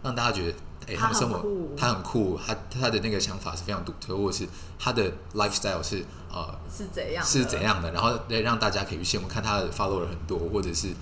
[0.02, 0.58] 让大家觉得，
[0.88, 1.44] 哎、他们生活
[1.76, 4.48] 他很酷他酷，他他的那个想法是非常独特，或者是
[4.80, 7.62] 他的 lifestyle 是呃是怎样是怎？
[7.62, 10.94] 样的，然后让大家可以去羡慕，看他的 follower 很多，或者是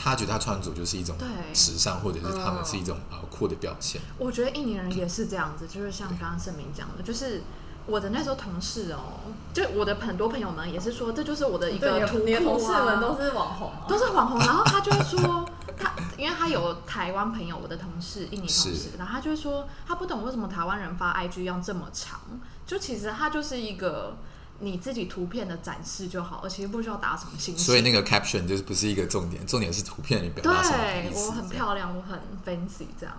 [0.00, 1.26] 他觉得他穿着就是一种对。
[1.52, 4.00] 时尚，或者是他们是一种呃酷的表现。
[4.16, 7.42] 我觉得印尼人也是这样子，就是像刚刚盛明讲的，就是
[7.86, 13.80] 我的那时候同事哦，就我的很多朋友们也是说，这就是我的一对，个图库、啊、你的同事们都是网红吗？
[13.88, 15.44] 都是网红，然后他就会说
[15.76, 22.20] 他，因为他有台湾朋友，我的同事印尼同事，然后他就会说他不懂为什么台湾人发 IG 要这么长，
[22.66, 24.18] 就其实他就是一个
[24.60, 27.58] 你自己图片的展示就好，而且不需要打什么星星。
[27.58, 31.14] 所以那个 caption 就是不是一个重点，重点是图片你表达什么意思。
[31.14, 33.16] 对我很漂亮，我很 fancy 这样。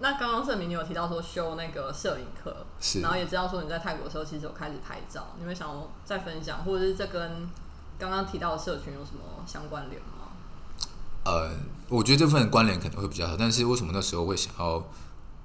[0.00, 7.48] 那刚刚盛明你有提到说修那个摄影课，是然后也知道说你在泰国的时候其实有开始拍照，你会想要再分享，或者是这跟
[8.00, 10.32] 刚刚提到的社群有什么相关联吗？
[11.24, 11.52] 呃，
[11.88, 14.84] 我觉得这份关联可能会比较好，但是为什么那时候会想要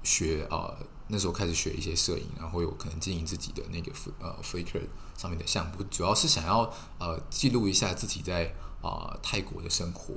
[0.02, 0.76] 学呃，
[1.08, 3.90] 那时候开始学一些摄影，然后有可能经营自己的那个
[4.20, 4.82] 呃 Flickr
[5.16, 10.14] 上面的项目，主要是想要呃记录一下自己在啊、呃泰国的生活，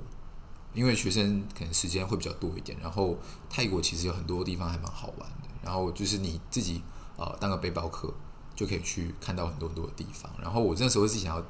[0.73, 3.17] 因为学生可能时间会比较多一点，然后
[3.49, 6.82] 泰国其实有很多地方还蛮好玩的，然后就是你自己
[7.17, 8.13] 呃当个背包客
[8.56, 11.43] 就可以去看到很多很多的地方，然后我那时候是想要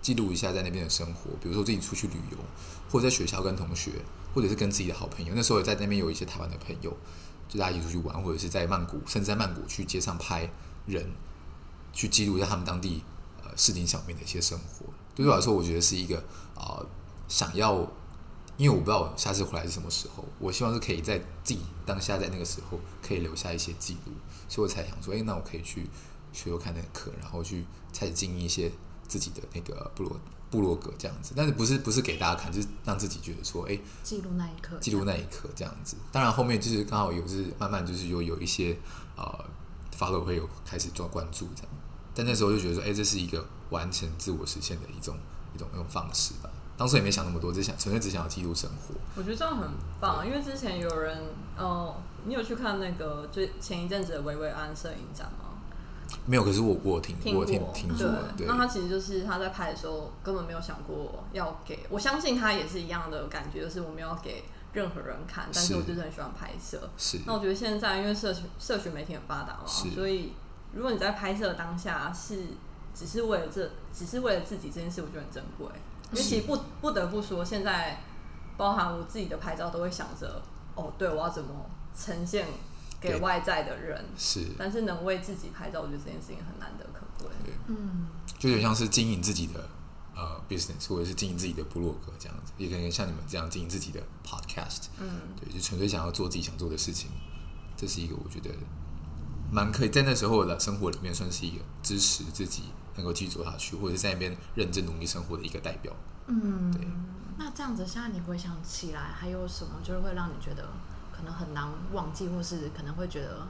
[0.00, 2.38] 记录一下在那边的生活，比如说自己出去旅游，
[2.90, 3.92] 或者在学校跟同学，
[4.34, 5.32] 或者是跟自己的好朋友。
[5.34, 6.96] 那时候也在那边有一些台湾的朋友，
[7.52, 10.50] 就大家一起出去玩，或者是在曼谷，甚至在曼谷去街上拍
[10.86, 11.06] 人，
[11.92, 13.04] 去记录一下他们当地
[13.44, 14.86] 呃市井小民的一些生活。
[15.14, 16.16] 对我来说，我觉得是一个
[16.54, 16.80] 啊、
[17.28, 17.86] 想要，
[18.56, 24.12] 因为我不知道下次回来是什么时候，我希望是可以在自己当下在那个时候可以留下一些记录，
[24.48, 25.82] 所以我才想说，哎、那我可以去
[26.32, 28.72] 学学看那个课，然后去开始经营一些
[29.06, 30.18] 自己的那个部落
[30.52, 35.96] 部落格这样子，但是不是不是给大家看，就是让自己觉得说，哎、记录那一刻，记录那一刻这样子。
[36.12, 38.76] 当然后面就是刚好有是慢慢就是有有一些
[39.16, 39.44] 呃
[39.98, 41.72] follow 会有开始做关注这样，
[42.14, 45.16] 但那时候就觉得说，哎、这是一个完成自我实现的一种
[45.54, 46.50] 一种一种方式吧。
[46.76, 48.94] 当时也没想那么多，只想纯粹只想要记录生活。
[49.14, 49.68] 我觉得这样很
[50.00, 51.16] 棒，因为之前有人，
[51.56, 55.41] 哦，你有去看那个最前一阵子的薇薇安摄影展吗？
[56.26, 57.44] 没有，可是我我有听听过。
[57.44, 58.46] 听听说了，对。
[58.46, 65.76] 那他其实就是他在拍的时候根本没有想过要给，我相信他也是一样的感觉，就是我们要给任何人看，但是是。
[65.76, 66.90] 我就是很喜欢拍摄。
[66.96, 67.20] 是。
[67.26, 70.32] 那我觉得现在因为社群社群媒体很发达嘛，所以
[70.72, 72.46] 如果你在拍摄当下是
[72.94, 75.66] 只是为了这，只是为了自己这件事，我觉得很珍贵。
[76.12, 78.00] 因为其实不不得不说，现在
[78.56, 80.40] 包含我自己的拍照，都会想着
[80.74, 81.48] 哦，对我要怎么
[81.96, 82.46] 呈现
[83.02, 84.04] 给给外在的人。
[84.16, 87.28] 是，但是能为自己拍照，我觉得这件事情很难得可贵。
[87.44, 87.52] 对。
[87.66, 88.06] 嗯，
[88.38, 89.68] 就有点像是经营自己的
[90.14, 97.10] 呃 business，或者是经营自己的部落格这样子，也可能像你们这样经营自己的 podcast，嗯，对，就纯粹想要做自己想做的事情，
[97.76, 98.50] 这是一个我觉得
[99.50, 102.64] 蛮可以在那时候的生活里面算是一个支持自己
[102.96, 105.94] 能够继续做下去，或者是在那边认真努力生活的一个代表。
[106.26, 106.72] 嗯。
[106.72, 106.86] 对，
[107.38, 110.68] 那这样子，现在你回想起来，还有什么就是会让你觉得
[111.22, 113.46] 可能很难忘记，或是可能会觉得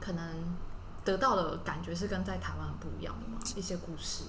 [0.00, 0.56] 可能
[1.04, 3.38] 得到的感觉是跟在台湾不一样的吗？
[3.54, 4.24] 一些故事，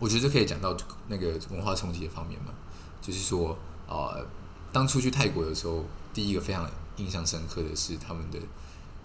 [0.00, 2.52] 我觉得可以讲到那个文化冲击的方面嘛，
[3.00, 3.56] 就是说，
[3.86, 4.26] 呃，
[4.72, 8.38] 当初去泰国的时候，第一个非常印象深刻的是他们的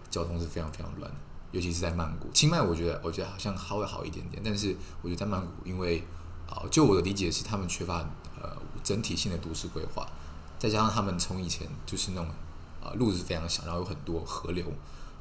[0.10, 1.18] 交通是非常非常乱的，
[1.52, 2.32] 尤其是在曼谷。
[2.32, 6.04] 清迈我觉得我觉得好像稍微好一点点，但是我觉得在曼谷，因为
[6.50, 8.00] 啊、就我的理解是他们缺乏
[8.42, 10.08] 呃整体性的都市规划，
[10.58, 12.28] 再加上他们从以前就是那种
[12.86, 14.64] 啊、路子非常小，然后有很多河流，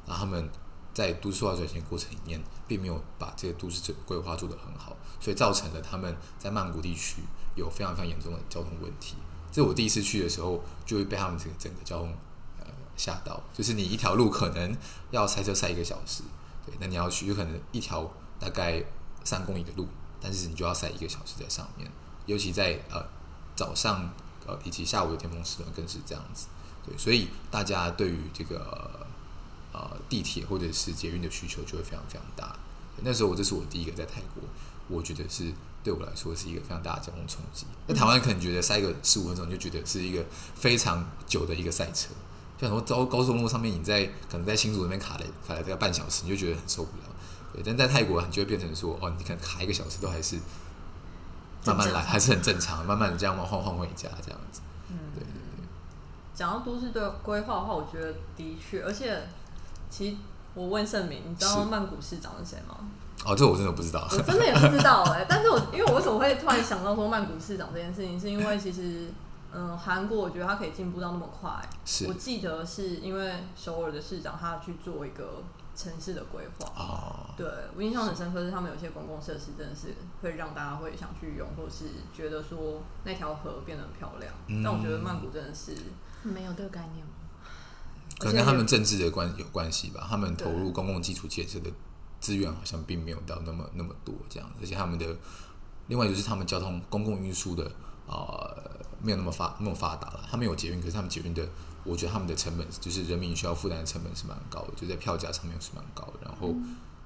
[0.05, 0.49] 然后他们
[0.93, 7.23] 在都市化转型过程里面，并没有把这个都市规划做得很好，所以造成了他们在曼谷地区
[7.55, 9.15] 有非常非常严重的交通问题。
[9.51, 12.13] 这我第一次去的时候，就会被他们这个整个交通
[12.59, 14.77] 呃吓到，就是你一条路可能
[15.11, 16.23] 要塞车塞一个小时，
[16.65, 18.83] 对，那你要去有可能一条大概
[19.23, 19.87] 三公里的路，
[20.21, 21.89] 但是你就要塞一个小时在上面，
[22.25, 23.05] 尤其在呃
[23.55, 24.13] 早上
[24.45, 26.47] 呃以及下午的巅峰时段更是这样子，
[26.85, 29.07] 对，所以大家对于这个
[29.71, 32.55] 呃地铁或者是捷运的需求就会非常非常大。
[33.01, 34.43] 那时候我这是我第一个在泰国，
[34.87, 35.51] 我觉得是
[35.83, 37.65] 对我来说是一个非常大的交通冲击。
[37.87, 40.23] 那台湾可能觉得塞个十五分钟，你就觉得是一个
[40.55, 42.09] 非常久的一个赛车。
[42.57, 47.03] 像很多高高速公路上面，你在可能在新竹那边卡了卡了大概半小时，你就觉得很受不了。
[47.51, 50.37] 对，但在泰国你就会变成说，哦，你可能卡一个小时都还是
[51.65, 54.61] 慢慢来，还是很正常，慢慢的这样晃晃回家这样子。
[56.35, 59.23] 讲到都市的规划的话，我觉得的确，而且
[59.89, 60.17] 其实
[60.53, 62.75] 我问盛明，你知道曼谷市长是谁吗？
[63.25, 64.05] 哦，这我真的不知道。
[64.11, 69.07] 我真的也不知道哎、 但是我因为我为什么会突然想到说曼谷市长这件事情，是因为其实
[69.53, 71.49] 嗯，韩国我觉得它可以进步到那么快，
[71.85, 75.41] 是我记得是因为首尔的市长他去做一个
[75.73, 76.67] 城市的规划。
[76.75, 84.31] 哦，对我印象很深刻是他们有些公共设施真的是会让大家会想去用，或是觉得说那条河变得很漂亮。
[84.47, 85.73] 嗯但我觉得曼谷真的是
[86.27, 87.11] 没有这个概念吗？
[88.17, 90.05] 可能跟他们政治的关有关系吧。
[90.09, 91.69] 他们投入公共基础建设的
[92.19, 95.15] 资源好像并没有到那么那么多这样，而且他们的
[95.87, 97.69] 另外就是他们交通公共运输的
[98.07, 100.25] 呃没有那么发那么发达了。
[100.29, 101.47] 他们有捷运，可是他们捷运的，
[101.83, 106.13] 我觉得他们的成本就是人民需要负担的成本是蛮高的，就在票价上面是蛮高的。
[106.23, 106.49] 然后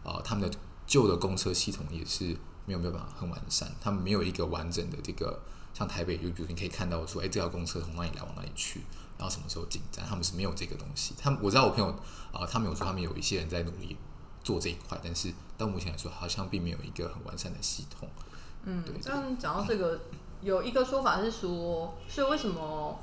[0.04, 5.40] 啊、呃他们的旧的公车系统也是没有没有办法很完善，他们没有一个完整的这个
[5.74, 8.82] 像台北，就比如你可以看到说，哎，这条公车从哪里来往哪里去，
[9.20, 11.14] 然后什么时候进站，他们是没有这个东西。
[11.20, 11.94] 他们我知道我朋友
[12.32, 13.98] 啊、他们有说他们有一些人在努力
[14.44, 18.08] 做这一块，但是到目前来说，好像并没有一个很完善的系统。
[18.64, 20.00] 嗯对，但讲到这个，
[20.42, 22.98] 有一个说法是说，所以为什么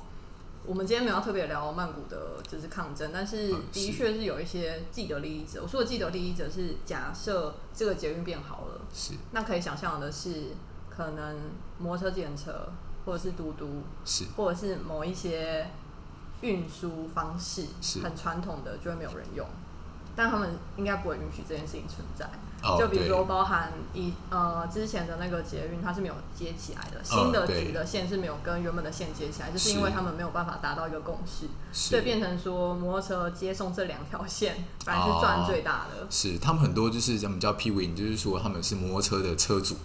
[0.65, 5.61] 我们今天没有特别聊曼谷的就是抗争，但是嗯的确是有一些既得利益者。
[5.61, 10.55] 我说的既得利益者是假设这个捷运变好了，是那可以想象的是，
[10.89, 12.71] 可能摩托车、电车
[13.05, 15.69] 或者是嘟嘟，是或者是某一些
[16.41, 18.01] 运输方式是。
[18.01, 19.47] 很传统的，就会没有人用。
[20.15, 22.27] 但他们应该不会允许这件事情存在。
[22.63, 27.67] 哦，就比如说包含以呃之前的那个捷运，它是没有接起来的，新的哦对。
[27.67, 36.07] 直的线是没有跟原本的线接起来，就是因为他们没有办法达到一个共识，所以变成说摩托车接送这两条线，反而是赚最大的。
[36.09, 39.75] 是他们很多就是他们叫 P Win，就是说他们是摩托车的车主，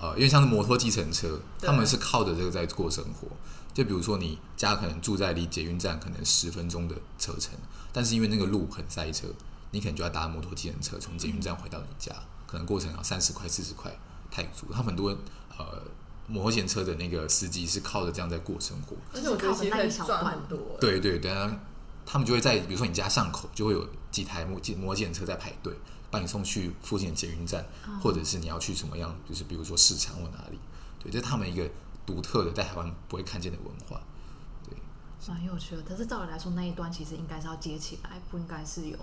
[0.00, 3.28] 呃，因为像是摩托计程车，他们是靠着这个在过生活。
[3.72, 7.52] 就比如说你家可能住在离捷运站可能十分钟的车程，
[7.92, 9.28] 但是因为那个路很塞车，
[9.70, 12.14] 你可能就要搭摩托计程车从捷运站回到你家，
[12.46, 13.94] 可能过程要三十块、四十块
[14.30, 14.66] 泰铢。
[14.72, 15.10] 他们很多
[15.58, 15.82] 呃
[16.26, 18.96] 摩托车的那个司机是靠着这样在过生活。
[19.12, 20.80] 而且我觉得其实可以赚很多、欸。
[20.80, 21.54] 对对对，啊
[22.06, 25.74] 他们就会在比如说你家巷口就会有几台摩摩托车在排队，
[26.10, 27.64] 把你送去附近的捷运站，
[28.02, 30.58] 或者是你要去什么样，就是比如说市场或哪里，
[31.02, 31.68] 对，这是他们一个
[32.04, 34.00] 独特的在台湾不会看见的文化。
[34.68, 34.76] 对
[35.28, 35.82] 蛮有趣的。
[35.88, 38.96] 但是照理来说，那一端其实应该是要接起来，不应该是有。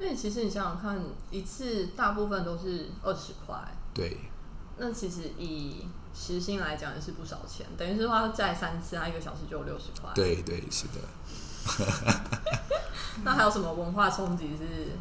[0.00, 3.56] 因为其实你想想看，一次大部分都是二十块，
[3.94, 4.16] 对，
[4.76, 10.10] 那其实以时薪来讲也是不少钱，等于是说他载三次，他一个小时就有六十块。
[10.14, 11.00] 对对是的。
[13.24, 14.96] 那还有什么文化冲击是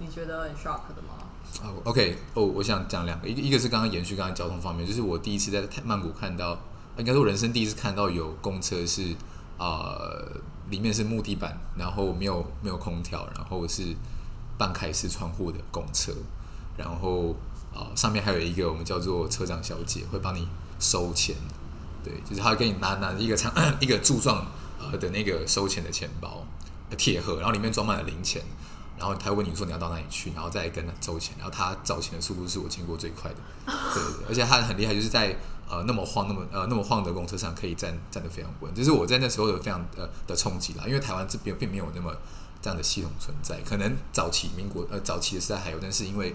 [0.00, 1.28] 你觉得很 shock 的吗？
[1.62, 6.58] 哦，OK，哦，我想讲两个，一个一个是刚刚延续刚刚交通方面，就是我第一次在泰曼谷看到，
[6.96, 9.14] 应该说我人生第一次看到有公车是
[9.58, 10.26] 呃
[10.70, 13.94] 里面是木地板，然后没有没有空调，然后是
[14.56, 16.12] 半开式窗户的公车，
[16.78, 17.36] 然后
[17.74, 21.36] 啊、呃上面还有一个我们叫做车长小姐会帮你收钱，
[22.02, 24.46] 对，就是她给你拿拿一个长 一个柱状
[24.78, 26.46] 呃的那个收钱的钱包，
[26.96, 28.40] 铁盒，然后里面装满了零钱。
[29.00, 33.36] 然后他会问你说你要到哪里去，然后再跟他收钱，然后他找钱的速度是我见过最快的，
[33.94, 35.34] 对对对，而且他很厉害，就是在
[35.70, 42.14] 呃那么晃那么呃那么晃的公车上可以站站得非常稳，就是我在那时候的非常呃的冲击啦，因为台湾这边并没有那么
[42.60, 46.34] 这样的系统存在，可能早期民国呃早期的时代还有，但是因为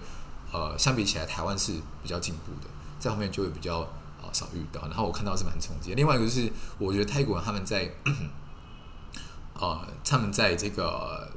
[0.51, 3.82] 呃相比起来台湾是比较进步的，在后面就会比较
[4.23, 5.95] 呃少遇到，然后我看到是蛮冲击的。
[5.95, 7.93] 另外一个就是我觉得泰国人他们在
[9.54, 11.30] 呃他们在这个呃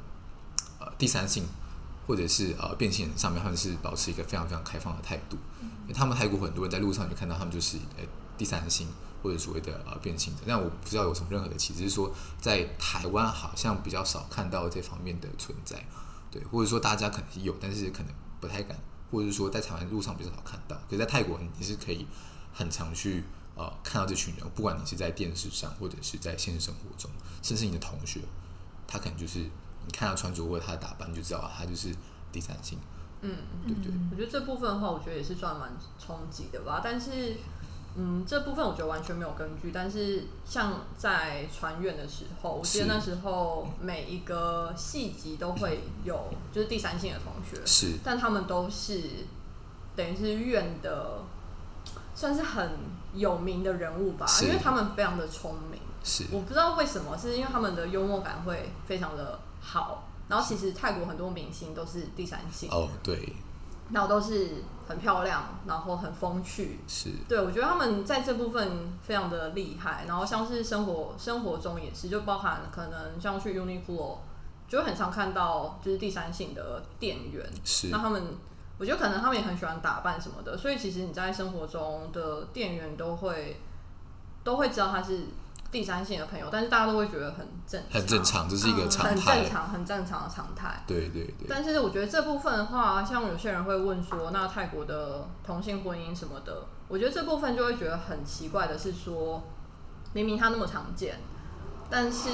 [0.98, 1.46] 第三性
[2.06, 5.38] 或者是呃变性人上面，他们是保持一个非常非常开放的态度。
[5.82, 8.04] 因为他们泰国很多人在路上就看到他们就是呃
[8.36, 8.86] 第三性
[9.22, 15.82] 或者所谓的呃变性的，但我不知道有什么任何的歧视，只是说在台湾好像比较少看到这方面的存在，
[16.30, 18.78] 对，或者说大家可能有，但是可能不太敢，
[19.10, 22.06] 或者是说在台湾路上比较少看到，可是在泰国你是可以
[22.52, 23.24] 很常去
[23.56, 27.10] 呃看到这群人，不管你是在电视上或者是在现实生活中，
[27.42, 28.20] 甚至你的同学，
[28.86, 29.50] 他可能就是
[29.88, 31.88] 你看他穿着或者他的打扮就知道他就是
[32.30, 32.78] 第三性，
[33.22, 33.34] 嗯，
[33.66, 33.90] 对对。
[34.10, 36.82] 我觉得这部分的话，我觉得也是算蛮冲击的吧。
[36.84, 37.38] 但是，
[37.96, 39.70] 嗯，这部分我觉得完全没有根据。
[39.72, 49.00] 但是，像在船院的时候，我记得那时候每一个戏集都会有就是第三性的同学，是但他们都是
[49.96, 51.22] 等于是院的，
[52.14, 52.72] 算是很
[53.14, 55.80] 有名的人物吧，因为他们非常的聪明。
[56.04, 60.04] 是我不知道为什么，是因为他们的幽默感会非常的好。
[60.28, 63.32] 然后其实泰国很多明星都是第三性，哦，对，
[63.90, 66.80] 然后都是很漂亮，然后很风趣。
[66.86, 70.04] 是对我觉得他们在这部分非常的厉害。
[70.06, 74.18] 然后像是生活生活中也是，就包含可能像去 Uniqlo，
[74.68, 77.42] 就会很常看到就是第三性的店员。
[77.64, 78.22] 是那他们，
[78.76, 83.58] 我觉得可能他们也很喜欢打扮什么的，所以其实你在生活中的店员都会
[84.44, 85.28] 都会知道他是
[85.70, 89.50] 第三性的朋友，但是大家都会觉得很正很正常，这是一个嗯常很正。
[89.50, 90.82] 常、很正常的常态。
[90.86, 99.42] 对对对，但是我觉得这部分的话，像有些人会问说，那泰国的同性婚姻什么的，我觉得这部分就会觉得很奇怪的是说，
[100.14, 101.18] 明明它那么常见，
[101.90, 102.30] 但是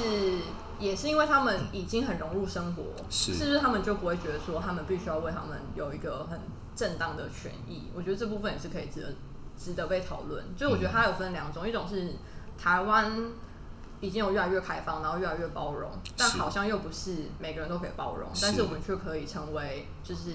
[0.79, 6.39] 也是因为他们已经很融入生活，是不是他们就不会觉得说他们必须要为他们有一个很
[6.77, 7.89] 正当的权益？
[7.95, 9.09] 我觉得这部分也是可以值得
[9.57, 10.45] 值得被讨论。
[10.57, 12.15] 就我觉得它有分两种，一种是
[12.59, 13.13] 台湾
[14.01, 18.43] 已经有越来越开放，然后越来越包容，但好像又不是每个人都可以包容，是。
[18.43, 20.33] 但是我们却可以成为就是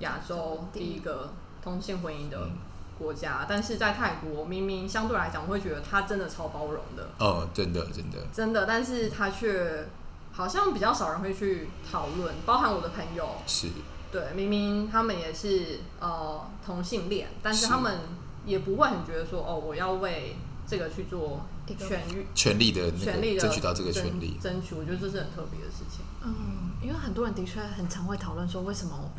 [0.00, 2.52] 亚洲第一个同性婚姻的嗯
[2.98, 3.46] 国家。
[3.48, 8.18] 但是在泰国，明明相对来讲，我会觉得它真的超包容的，哦，真的真的。
[8.32, 9.88] 真的，但是它却
[10.32, 13.68] 好像比较少人会去讨论，包含我的朋友，是。
[14.10, 17.66] 对，明明他们也是呃同性恋，但是是。
[17.68, 17.98] 他们
[18.44, 20.34] 也不会很觉得说哦，我要为
[20.70, 22.24] 这个去做权益。
[22.34, 26.04] 权利的那权利的个争取到这个争权利，争取，我觉得这是很特别的事情。
[26.22, 29.10] 嗯，因为很多人的确很常会讨论说，为什么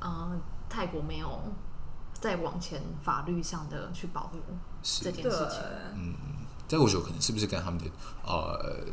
[0.00, 1.40] 呃泰国没有
[2.12, 4.38] 再往前法律上的去保护
[4.82, 5.60] 是这件，事情？
[5.96, 6.14] 嗯
[6.66, 7.84] 这我觉得可能是不是跟他们的
[8.24, 8.84] 呃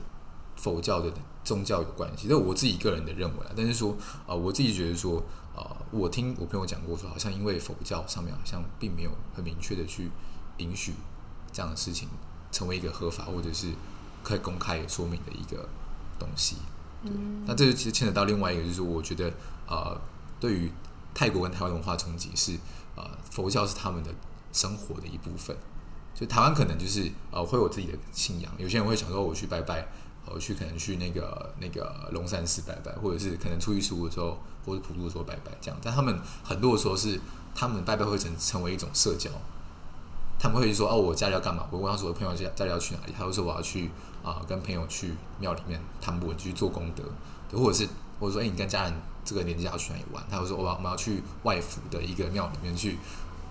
[0.56, 1.12] 佛教的
[1.43, 2.27] 宗教有关系？
[2.27, 3.95] 这我自己个人的认为啊，但是说
[4.27, 5.23] 呃我自己觉得说
[5.56, 10.12] 呃我听我朋友讲过说，好像因为佛教上面好像并没有很明确的去
[10.58, 10.93] 允许
[11.51, 12.07] 这样的事情
[12.51, 13.71] 成为一个合法或者是
[14.23, 15.67] 可以公开说明的一个
[16.19, 16.57] 东西。
[17.03, 19.31] 嗯，那这就其实牵扯到另外一个，就是我觉得
[19.67, 19.99] 呃，
[20.39, 20.71] 对于
[21.13, 22.58] 泰国跟台湾文化冲击是
[22.95, 24.10] 呃，佛教是他们的
[24.54, 25.56] 生活的一部分。
[26.13, 29.87] 就台湾可能就是呃会有自己的信仰，有些人会想说我去拜拜，
[30.25, 35.79] 我去可能去那个那个龙山寺拜拜，或者是可能初一十五的时候或者普渡的时候拜拜这样。
[35.81, 37.19] 但他们很多的时候是
[37.56, 39.31] 他们拜拜会成成为一种社交，
[40.42, 41.67] 他们会说哦我家里要干嘛？
[41.69, 43.92] 我问他说我朋友家家里要去哪里，他会说我要去
[44.23, 47.04] 啊、跟朋友去庙里面探步去做功德，
[47.48, 47.87] 对或者是
[48.19, 50.23] 或者说哎、你跟家人这个年纪要去哪里玩？
[50.31, 52.98] 他会说我要我们要去外府的一个庙里面去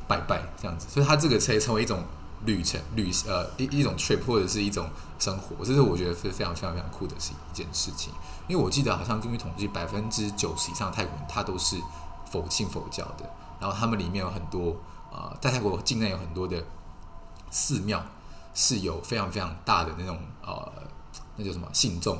[0.08, 2.02] 拜拜这样子，所以他这个可以成为一种
[2.44, 4.88] 旅程旅呃一一种 trip 或者是一种
[5.20, 8.12] 生活，这是我觉得是非常非常非常酷的是一件事情。
[8.48, 11.76] 因为我记得好像根据统计，百分之九十以上的泰国人他都是
[12.30, 13.30] 佛信佛教的，
[13.60, 14.76] 然后他们里面有很多
[15.12, 16.64] 啊、在泰国境内有很多的
[17.50, 18.04] 寺庙
[18.54, 20.72] 是有非常非常大的那种呃，
[21.36, 22.18] 那叫什么信众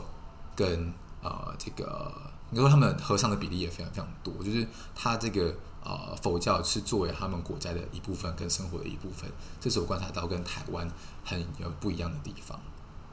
[0.54, 2.12] 跟呃这个，
[2.50, 10.90] 你说他们和尚的比例也非常非常多，就是他这个呃佛教是作为他们国家的一部分跟生活的一部分，这是我观察到跟台湾
[11.24, 12.58] 很有不一样的地方。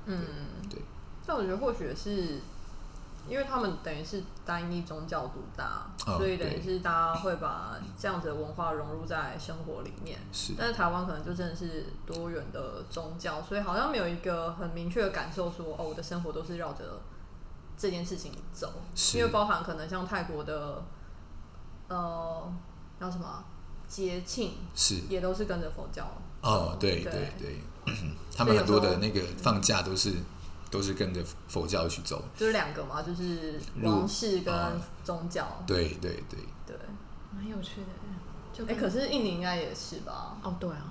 [0.05, 0.24] 嗯，
[0.70, 0.80] 对。
[1.26, 2.41] 但我觉得或许是
[3.28, 10.19] 因为他们等于是单一宗教独大，哦所以等于是大家会把这样子的文化融入在生活里面。
[10.32, 17.01] 是但是台湾可能就真的是多元的宗教，所以好像没有一个很明确的感受说，哦，我的生活都是绕着
[17.78, 18.71] 这件事情走。
[18.95, 20.84] 是因为包含可能像泰国的，
[21.88, 22.53] 呃，
[22.99, 23.43] 叫什么啊
[23.88, 26.05] 节庆，是也都是跟着佛教。
[26.41, 27.93] 哦，对对对对，
[28.36, 30.13] 他们很多的那个放假都是
[30.78, 32.23] 都是跟着佛教去走。
[32.36, 34.71] 就是两个嘛，就是王室跟啊
[35.03, 35.63] 宗教。
[35.65, 36.78] 对对对，对，
[37.36, 38.13] 蛮有趣的耶。
[38.53, 40.38] 就哎、跟可是印尼应该也是吧？
[40.43, 40.86] 哦，对啊，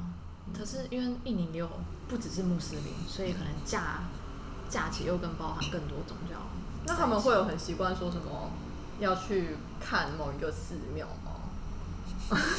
[0.56, 1.70] 可是因为印尼也有
[2.08, 4.00] 不只是穆斯林，所以可能假
[4.68, 6.36] 假期又更包含更多宗教。
[6.84, 8.50] 那他们会有很习惯说什么
[8.98, 11.25] 要去看某一个寺庙吗？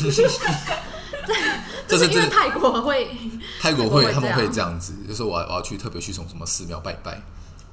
[1.88, 3.18] 这就是是因为这泰国会
[3.61, 7.22] 泰国会会他们会这样子，就是说我要我要去特别去从什么寺庙拜拜。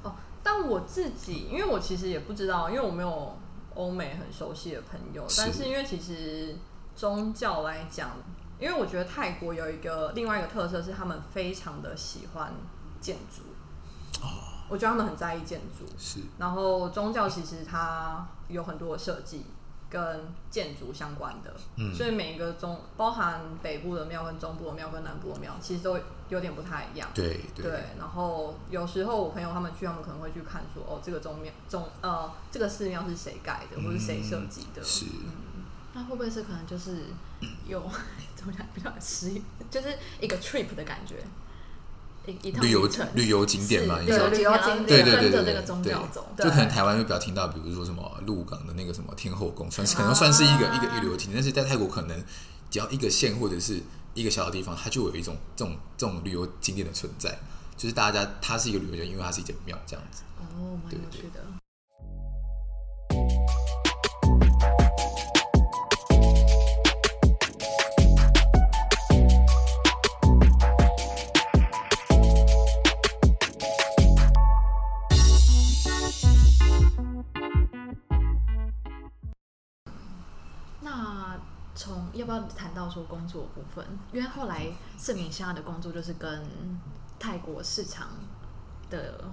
[0.03, 3.37] 哦，但我自己，因为我其实也不知道，因为我没有
[3.73, 6.55] 欧美很熟悉的朋友，但是因为其实
[6.95, 8.11] 宗教来讲，
[8.59, 12.53] 因为我觉得泰国有一个另外一个特色是他们非常的喜欢
[12.99, 13.43] 建筑。
[14.67, 16.21] 我觉得他们很在意建筑，是。
[16.39, 19.45] 然后宗教其实它有很多的设计
[19.95, 21.95] 跟建筑相关的，嗯。
[21.95, 27.07] 所以每一个中包含北部的庙跟中部的庙跟南部的庙，其实都有点不太一样。
[27.13, 27.63] 对对。
[27.63, 34.81] 对，然后有时候我朋友他们去，他们可能会去看说，哦，这个宗庙宗呃，这个寺庙是谁盖的，或是谁设计的？
[34.81, 35.05] 嗯是。
[35.93, 37.05] 那会不会是可能就是
[37.65, 37.81] 有
[38.35, 39.41] 怎么讲比较实用，
[39.71, 41.23] 就是一个 trip 的感觉，
[42.61, 45.55] 旅游旅游景点嘛，是你说旅游景点对对对对对。
[45.83, 45.93] 对，
[46.45, 52.23] 就可能台湾会比较听到，比如说什么鹿港的那个什么天后宫，算是可能算是一个、一个一个旅游景点，但是在泰国可能
[52.69, 53.81] 只要一个县或者是
[54.13, 57.37] 一个小的地方，它就有一种这种这种旅游景点的存在，
[57.77, 60.23] 就是大家它是一个旅游景点，因为它是一间庙这样子。
[60.39, 61.41] 哦，蛮有趣的。
[82.15, 83.85] 要不要谈到说工作部分？
[84.11, 84.65] 因为后来
[84.97, 86.43] 盛明现在的工作就是跟
[87.19, 88.07] 泰国市场
[88.89, 89.23] 的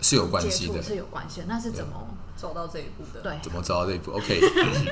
[0.00, 1.46] 是有关接系的，是有关系的。
[1.48, 3.38] 那是怎么走到这一步的。，对？
[3.42, 4.40] 怎么走到这一步？OK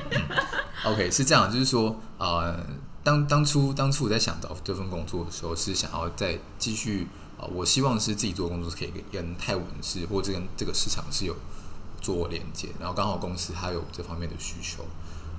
[0.87, 2.57] OK 是这样，就是说呃，
[3.03, 11.35] 当当初当初我在想找这份工作的时候，是想要再继续啊、呃我希望是自己做工作是可以跟泰文是或者跟这个市场是有
[12.01, 14.85] 做连接，然后刚好公司它有这方面的需求，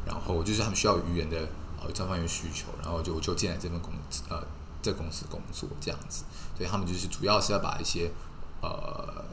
[0.05, 1.37] 然后就是他们需要语言的
[1.81, 4.41] 呃这方面需求，然后就就进来这份公司呃
[4.81, 6.23] 这公司工作这样子，
[6.57, 8.11] 所以他们就是主要是要把一些
[8.61, 9.23] 呃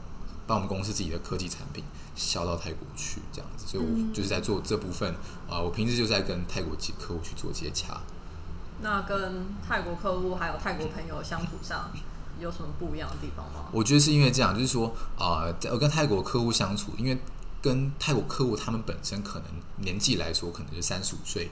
[0.45, 1.83] 把我们公司自己的科技产品
[2.15, 5.11] 销到泰国去这样子，所以我就是在做这部分
[5.47, 8.01] 啊、呃我平时就是在跟泰国籍客户去做接洽。
[8.81, 11.91] 那跟泰国客户还有泰国朋友相处上
[12.39, 13.69] 有什么不一样的地方吗？
[13.71, 17.17] 我觉得是因为这样，就是说啊、呃在我跟泰国客户相处，因为
[17.61, 19.47] 跟泰国客户他们本身可能
[19.77, 21.49] 年纪来说，可能是三十五岁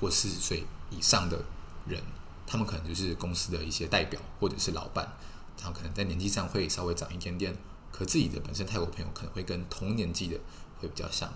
[0.00, 1.44] 或四十岁以上的
[1.86, 2.00] 人，
[2.46, 5.16] 他们可能就是公司的一些代表或者是老板，
[5.56, 7.56] 他们可能在年纪上会稍微长一点点，
[7.90, 10.38] 可自己的本身泰国朋友可能会跟同年纪的
[10.78, 11.28] 会比较像，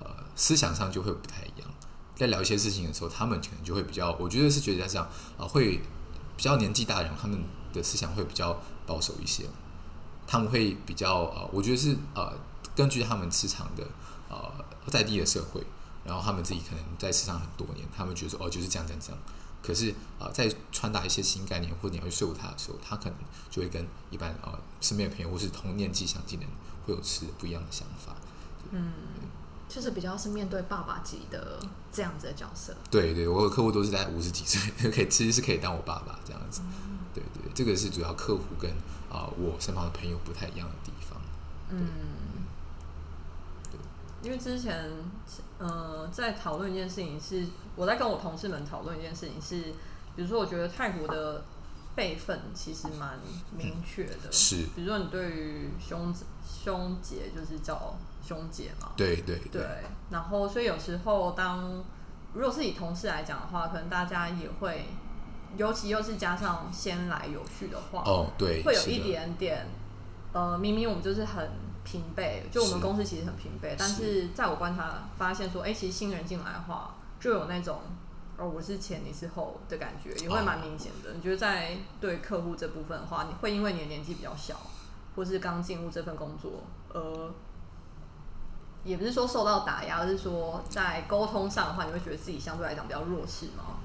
[0.00, 1.68] 呃，思想上就会不太一样。
[2.14, 5.80] 在聊一些事情的时候，他们可能就会比较，我觉得是觉得这样啊、会
[6.36, 7.42] 比较年纪大的人，他们
[7.72, 8.56] 的思想会比较
[8.86, 9.44] 保守一些。
[10.26, 12.32] 他们会比较呃，我觉得是呃，
[12.74, 13.86] 根据他们磁场的
[14.28, 14.52] 呃
[14.90, 15.62] 在地的社会，
[16.04, 19.18] 然后他们自己可能在市场很多年，他们觉得说哦就是这样这样这样。
[19.62, 23.14] 可是啊、呃在传达一些新概念或者你要去说服他的时候，他可能
[23.50, 26.54] 就会跟一般呃身边的朋友或是同年纪相近的人
[26.84, 28.14] 会有持不一样的想法。
[28.70, 28.92] 嗯
[29.66, 31.58] 就是比较是面对爸爸级的
[31.90, 32.76] 这样子的角色。
[32.90, 36.60] 对对，我的客户都是在五十几岁，就可以其实是可以当我爸爸这样子。
[37.14, 38.70] 对对，这个是主要客户跟
[39.10, 41.18] 啊、我身旁的朋友不太一样的地方。
[44.24, 44.90] 因为之前
[45.58, 47.46] 呃在讨论一件事情是，
[47.76, 49.72] 我在跟我同事们讨论一件事情是，
[50.16, 51.44] 比如说我觉得泰国的
[51.94, 53.18] 辈分其实蛮
[53.56, 54.56] 明确的，是。
[54.74, 56.12] 比如说你对于兄
[56.42, 57.94] 兄姐就是叫
[58.26, 59.62] 兄姐嘛，对对对，
[60.10, 61.84] 然后所以有时候当
[62.32, 64.86] 如果是以同事来讲的话，可能大家也会，
[65.56, 69.66] 尤其又是加上先来有序的话，哦，对，会有一点点，
[70.32, 71.48] 呃，明明我们就是很
[71.84, 77.80] 平辈，就我们公司其实很平辈，但是在我观察发现说，哎、其实新人进来的话，就有那种。
[78.36, 81.12] 哦，我是前，你是后的感觉，也会蛮明显的。
[81.12, 84.60] 你觉得在对客户这部分的话，你会因为你的年纪比较小，
[85.14, 87.32] 或是刚进入这份工作，呃，
[88.82, 93.78] 也不是说受到打压，而是说在沟通上的话，你会觉得自己相对来讲比较弱势吗？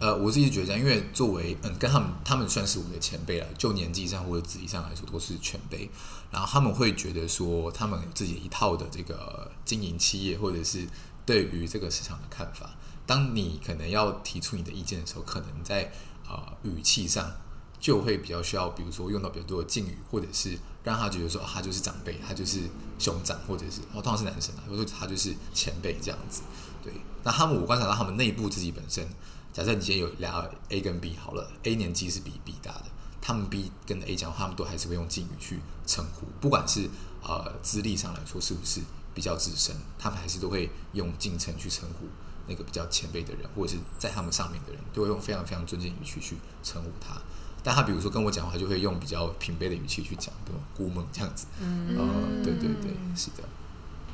[0.00, 5.90] 呃，我自己觉得，因为作为嗯，跟他们他们算是我的前辈了，就年纪上或者资历上来说都是前辈，
[6.30, 10.86] 然后他们会觉得说他们有自己一套的这个经营企业或者是
[11.26, 12.70] 对于这个市场的看法。
[13.06, 15.90] 当你可能要提出你的意见的时候，可能在
[16.28, 17.32] 呃语气上
[17.80, 22.60] 就会比较需要，比如说用到比较多的敬语，或者是让他觉得说、他就是长辈，他就是
[22.98, 26.42] 兄长，或者是哦通常是男生啊，或者说他就是前辈这样子。
[26.84, 26.92] 对，
[27.24, 29.08] 那他们我观察到他们内部自己本身，
[29.58, 32.84] 假设你今天有俩 A 跟 B 好了，A 年纪是比 B 大的，
[33.20, 36.88] 他们 B 跟 A 讲话，他们都还是会用敬语去称呼，不管是
[37.24, 38.80] 呃资历上来说是不是
[39.12, 42.06] 比较资深，他们还是都会用敬称去称呼
[42.46, 47.20] 那个比较前辈的人，或者是在他们上面的人，都会用非常非常尊敬语气去称呼他。
[47.64, 50.60] 但他比如说跟我讲话，就会用比较平辈的语气去讲，对吧？
[50.76, 53.42] 估梦这样子，嗯呃，对对对，是的。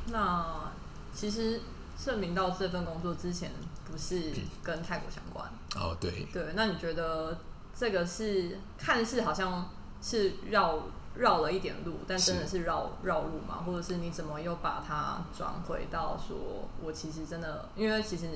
[0.07, 0.73] 那
[1.15, 1.61] 其实
[1.97, 3.51] 盛明到这份工作之前，
[3.91, 4.33] 不是
[4.63, 5.47] 跟泰国相关。
[5.77, 7.39] 哦，对，对，那你觉得
[7.75, 9.71] 这个是看似好像
[10.03, 10.83] 是绕
[11.17, 13.63] 绕了一点路，但真的是绕绕路吗？
[13.67, 18.29] 或者是你怎么又把它转回到说，我其实真的，因为其实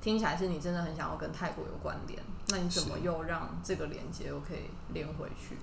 [0.00, 5.56] 听起来是你真的很想要跟泰国有关联，那你怎么又让这个连接又可以连回去？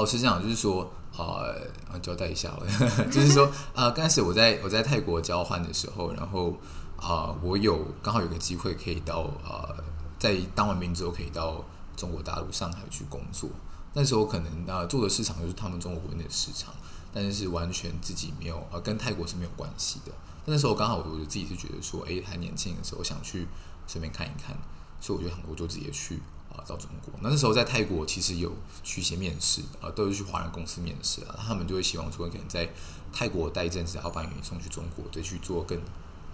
[0.00, 2.66] 哦，是这样，就是说，呃，交代一下了，
[3.12, 6.52] 就是说，呃，刚开始我在我在泰国交换的时候，然后
[6.96, 9.84] 啊、呃我有刚好有个机会可以到呃，
[10.18, 11.62] 在当完兵之后可以到
[11.96, 13.50] 中国大陆上海去工作。
[13.92, 16.72] 那时候可能呃做的市场就是他们中国国内的市场，
[17.12, 20.12] 但是是完全自己没有呃跟泰国是没有关系的。
[20.46, 23.46] 那时候刚好我我自己是觉得说，诶，还年轻的时候想去
[23.86, 24.56] 顺便看一看，
[25.00, 26.18] 所以我就我就直接去
[26.60, 27.14] 啊、到中国。
[27.22, 28.52] 那那时候在泰国其实有
[28.82, 32.68] 去一些面试啊、都是去华人公司面试啊，他们就会希望说可能在
[33.12, 35.78] 泰国待一阵子，然后把你送去中国，再去做更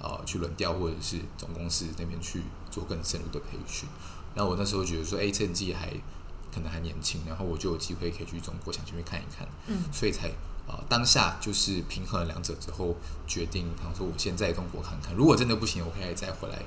[0.03, 3.89] 啊、去轮调或者是总公司那边去做更深入的培训。
[4.35, 5.89] 然后我那时候觉得说，哎，趁自己还
[6.53, 10.29] 可能还年轻，然后我就有机会可以去中国，想去那边看一看，嗯，所以才
[10.69, 12.95] 啊、当下就是平衡了两者之后，
[13.27, 16.61] 决定他说我先在中国看看，如果真的不行，我可以再回来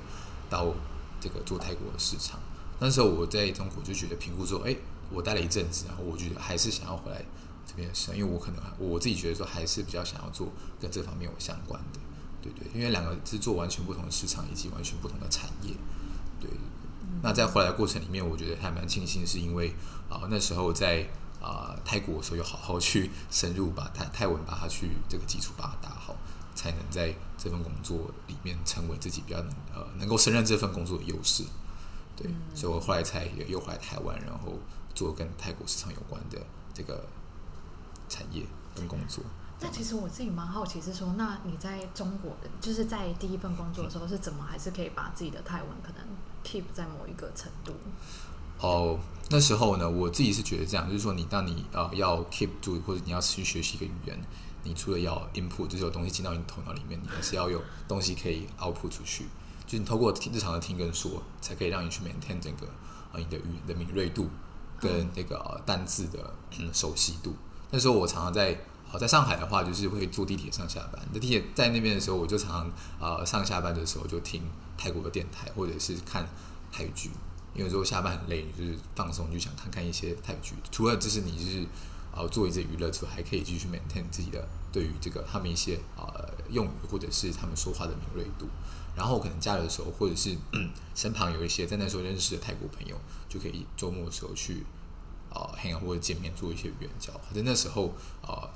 [0.48, 0.74] 到
[1.20, 2.40] 这个做泰国的市场。
[2.80, 4.74] 那时候我在中国就觉得评估说，哎，
[5.10, 7.22] 我待了一阵子，然后我觉得还是想要回来
[7.66, 10.48] 这边生，因为我可能我自己觉得说还是比较想要做
[10.80, 12.00] 跟这方面有相关的，
[12.42, 15.74] 对对，因为两个是做完全不同的市场以及完全不同的产业，
[16.40, 16.50] 对。
[17.22, 19.74] 那在回来的过程里面，我觉得还蛮庆幸，是因为
[20.08, 21.06] 啊、那时候在
[21.40, 26.16] 啊、泰国的时候，有好好去深入把泰泰文把它去这个基础把它打好，
[26.54, 31.44] 才能在这份工作里面成为自己比较能呃能够胜任这份工作的优势。
[32.22, 34.52] 对，所以我后来才又又回来台湾，然后
[34.94, 36.38] 做跟泰国市场有关的
[36.74, 37.06] 这个
[38.08, 38.44] 产业
[38.74, 39.24] 跟工作。
[39.62, 46.04] 那其实我自己蛮好奇，是说，那你在中国，就是在第一份工作的时候，是怎么还是可以把自己的泰文可能
[46.42, 47.74] keep 在某一个程度？
[48.58, 48.98] 哦，
[49.28, 54.18] 那时候呢，我自己是觉得这样，就是说你当你呃要 keep 住，或者你要持续学习一个语言，
[54.62, 59.26] 你除了要 input，就是有东西进到你头脑里面，你还是要有东西可以 output 出去。
[59.70, 62.66] 就是你透过日常的听跟说，才可以让你去 maintain 整个
[63.12, 64.28] 呃你的语言的敏锐度
[64.80, 67.36] 跟那个、呃单字的、嗯、熟悉度。
[67.70, 71.00] 那时候我常常在呃在上海的话，就是会坐地铁上下班。
[71.14, 74.42] 在地铁在那边的时候，我就常常呃上下班的时候就听
[74.76, 76.28] 泰国的电台，或者是看
[76.72, 77.10] 泰剧。
[77.54, 80.56] 因为有时候下班很累，就是放松，就想看看一些泰剧。
[80.72, 81.64] 除了就是你就是
[82.12, 88.48] 呃做一些娱乐之外，还可以继续 maintain 自己的对于这个他们一些呃用语或者是他们说话的敏锐度。
[89.00, 90.36] 然后可能假日的时候，或者是、
[90.94, 92.94] 身旁有一些在那时候认识的泰国朋友，
[93.30, 94.62] 就可以周末的时候去
[95.30, 98.50] 呃 hang out 或者见面做一些援交，在那时候呃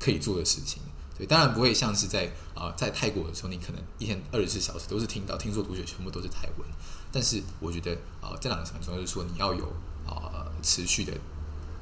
[0.00, 0.80] 可以做的事情。
[1.18, 6.66] 对，当然不会像是在啊、在泰国的时候，你可能一天二十四小时都是听到听说读写全部都是泰文。
[7.12, 9.66] 但是我觉得啊、这两个很重要，就是说你要有
[10.06, 11.12] 啊、持续的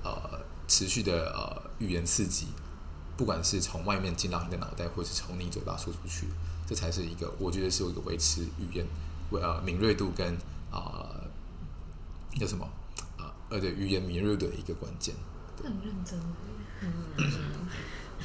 [0.03, 2.49] 呃持续的呃语言刺激，
[3.17, 6.27] 不管是从外面进到你的脑袋，或者是从你嘴巴说出去，
[6.67, 8.87] 这才是一个我觉得是有一个维持语言
[9.31, 10.35] 呃敏锐度跟
[10.71, 11.21] 啊、呃、
[12.39, 12.69] 叫什么
[13.19, 15.15] 啊呃对语言敏锐度的一个关键。
[15.63, 16.21] 很认真。
[16.81, 16.89] 嗯。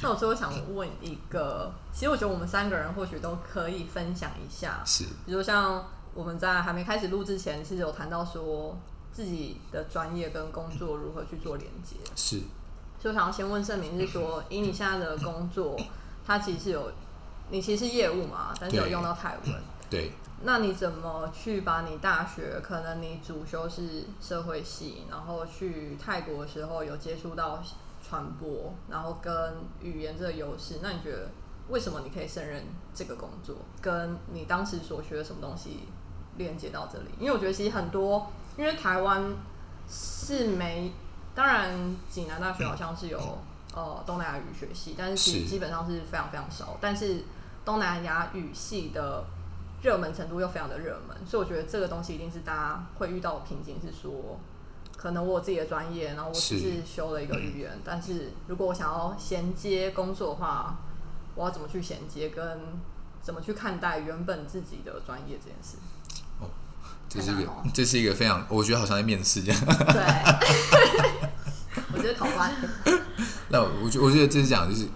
[0.02, 5.04] 那我最后想问一个，其实我觉得我们三个人或许都可以分享一下，是。
[5.26, 8.78] 比如像我们在还没开始录之前，其实有谈到说
[9.12, 11.96] 自己的专业跟工作如何去做连接。
[12.16, 12.38] 是，
[12.98, 15.78] 所以我想要先问盛明是说，以你现在的工作，
[16.26, 16.90] 它其实有
[17.50, 19.62] 你其实是业务嘛，但是有用到泰文。
[19.90, 27.60] 对，那你怎么去把你大学可能你主修是社会系，然后去泰国的时候有接触到
[28.08, 31.28] 传播，然后跟语言这个优势，那你觉得
[31.68, 35.80] 为什么你可以胜任这个工作，跟你当时所学的什么东西
[36.36, 37.06] 连接到这里？
[37.18, 39.24] 因为我觉得其实很多，因为台湾
[39.88, 40.92] 是没，
[41.34, 43.18] 当然济南大学好像是有
[43.74, 47.24] 呃东南亚语学系，但是其实基本上是非常非常少，但是
[47.70, 49.24] 东南亚语系的
[49.80, 54.40] 热门程度又非常的热门，所以我觉得这个东西一定是大家会遇到的瓶颈，是说
[54.96, 56.82] 可能我有自己的专业，然后我只是是。
[56.84, 60.74] 修了一个语言，但是如果我想要衔接工作的话，
[61.36, 62.44] 我要怎么去衔接，跟
[63.22, 65.76] 怎么去看待原本自己的专业这件事？
[66.40, 66.50] 哦
[67.08, 69.60] 这是一个 这是一个非常，我觉得好像在面试这样。
[69.64, 70.02] 对，
[71.94, 72.52] 我觉得考官
[73.48, 74.88] 那我我觉我觉得这是讲，就是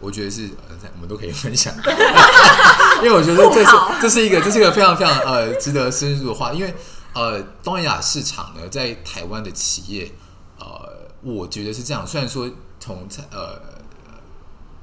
[0.00, 1.74] 我觉得是呃，我们都可以分享，
[3.02, 3.70] 因为我觉得这是
[4.02, 6.74] 这是一个这是一个非常非常呃值得深入的话，因为
[7.14, 10.12] 呃东南亚市场呢，在台湾的企业
[10.58, 13.60] 呃，我觉得是这样，虽然说从蔡呃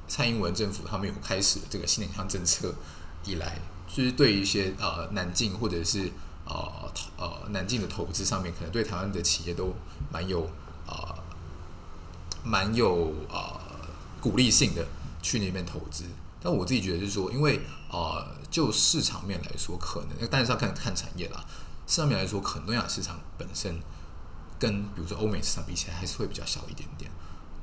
[0.07, 2.74] 蔡英文政府他们有开始这个新南向政策
[3.26, 6.11] 以来，就是对于一些呃南进或者是
[6.45, 9.74] 呃呃南进的投资上面，可能对台湾的企业都
[10.11, 10.49] 蛮有
[10.88, 11.16] 呃
[12.43, 13.59] 蛮有呃
[14.20, 14.86] 鼓励性的
[15.24, 16.03] 去那边投资。
[16.39, 21.43] 但我自己觉得就是说，因为呃就市场面来说，可能但是要看看产业啦。
[21.88, 23.80] 市场面来说，可能东亚市场本身
[24.59, 27.09] 跟比如说欧美市场比起来，还是会比较小一点点。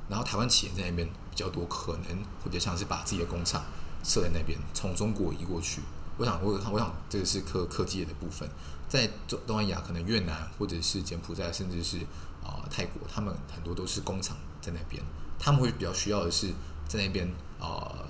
[0.08, 3.62] 然后台湾企业在那边比较多，可能会比较像是把自己的工厂
[4.02, 5.82] 设在那边，从中国移过去。
[6.16, 8.48] 我想，我我想这个是科科技业的部分，
[8.88, 11.98] 在东东南亚，可能越南或者是柬埔寨，甚至是
[12.42, 15.02] 啊、泰国，他们很多都是工厂在那边，
[15.38, 16.48] 他们会比较需要的是
[16.88, 18.06] 在那边、呃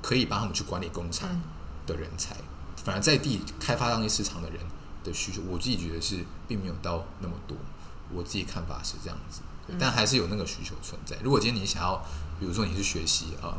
[0.00, 1.42] 可以帮他们去管理工厂嗯
[1.86, 2.36] 的人才。
[2.76, 4.60] 反而在地开发当地市场的人
[5.04, 7.56] 的需求，我自己觉得是并没有到那么多。
[8.12, 9.40] 我自己看法是这样子，
[9.78, 11.16] 但还是有那个需求存在。
[11.22, 11.96] 如果今天你想要，
[12.38, 13.58] 比如说你是学习啊。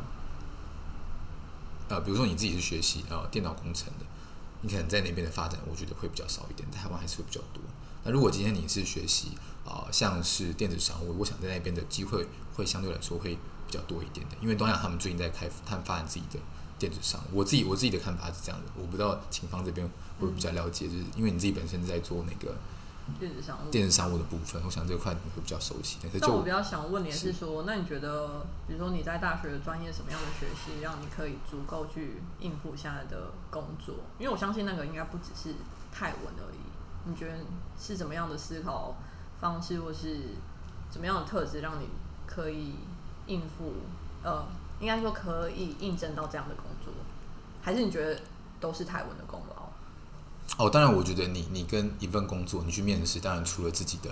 [1.88, 4.06] 呃，比如说你自己是学习呃电脑工程的，
[4.62, 7.62] 你可能在那边的发展，我觉得会比较少一点，台湾还是会比较多。
[8.04, 9.34] 那如果今天你是学习
[9.66, 12.26] 啊、呃像是电子商务，我想在那边的机会
[12.56, 13.38] 会相对来说会
[13.72, 16.38] 比较多一点的，因为东亚他们最近在开发展自己的
[16.78, 17.38] 电子商务。
[17.38, 22.54] 我自己我自己的看法是这样的，我不知道秦方这边会不会比较了解，就是因为你自己本身在做那个
[23.18, 23.72] 电子商务。
[23.72, 25.98] 电子商务的部分，我想这块你会比较熟悉。
[26.04, 33.96] 但是就但我比较想问你的是说，那你觉得，比如说你在大学的专业什么样的学习，让你可以足够去应付现在的工作？
[34.20, 35.56] 因为我相信那个应该不只是
[35.92, 36.60] 泰文而已。
[37.06, 37.38] 你觉得
[37.80, 38.96] 是怎么样的思考
[39.40, 40.36] 方式，或是
[40.92, 41.88] 怎么样的特质，让你
[42.28, 42.76] 可以
[43.32, 43.74] 应付？
[44.24, 44.46] 呃，
[44.80, 46.94] 应该说可以应征到这样的工作，
[47.62, 48.20] 还是你觉得
[48.60, 49.62] 都是泰文的功劳？
[50.58, 54.12] 哦，当然，我觉得你你跟一份工作，你去面试，当然除了自己的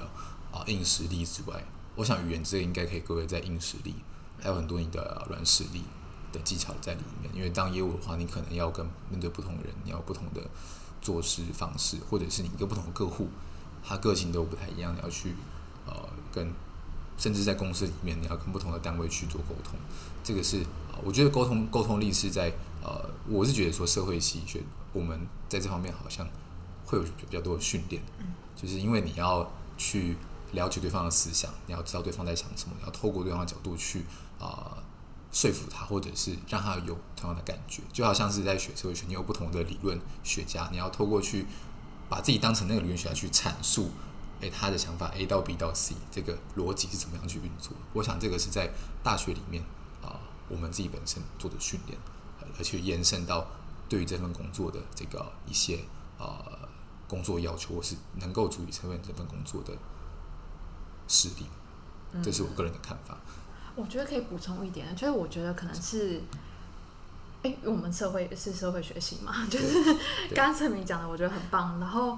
[0.52, 1.64] 啊、硬实力之外，
[1.96, 3.94] 我想语言这个应该可以归为在硬实力，
[4.40, 5.84] 还有很多你的软实力
[6.32, 7.30] 的技巧在里面。
[7.36, 10.42] 因为当业务的话，你可能要跟面对不同的人，你要不同的
[11.02, 13.28] 做事方式，或者是你跟不同的客户，
[13.84, 15.36] 他个性都不太一样，你要去
[15.86, 15.94] 呃
[16.32, 16.52] 跟，
[17.20, 19.78] 甚至在公司里面，你要跟不同的单位去做沟通。
[20.24, 20.62] 这个是
[20.92, 22.52] 呃我觉得沟通沟通力是在
[22.82, 24.62] 呃，我是觉得说社会系学
[24.94, 26.28] 我们在这方面好像
[26.86, 28.02] 会有比较多的训练，
[28.56, 30.16] 就是因为你要去
[30.54, 34.00] 了解对方的思想，你要知道对方在想什么，你要透过对方的角度去
[34.40, 34.78] 啊、呃
[35.32, 41.46] 说服他，或者是让他有同样的感觉，就好像是在学社会学，你有不同的理论学家，你要透过去
[42.10, 43.92] 把自己当成那个理论学家去阐述，
[44.42, 47.74] 诶，他的想法 A 到 B 到 C 这个逻辑是怎么样去运作。
[47.94, 48.70] 我想这个是在
[49.04, 49.64] 大学里面
[50.02, 51.98] 啊、我们自己本身做的训练，
[52.40, 53.48] 呃而且延伸到
[53.88, 55.80] 对于这份工作的这个一些
[56.18, 56.28] 呃
[57.08, 59.74] 工作要求，或是能够足以胜任这份工作的
[61.08, 61.46] 实力。
[62.24, 63.18] 这是我个人的看法。
[63.76, 66.22] 我觉得可以补充一点，就是我觉得可能是，
[67.44, 69.84] 哎、我们社会是社会学习嘛，就是
[70.34, 71.80] 刚刚陈明讲的，我觉得很棒。
[71.80, 72.18] 然后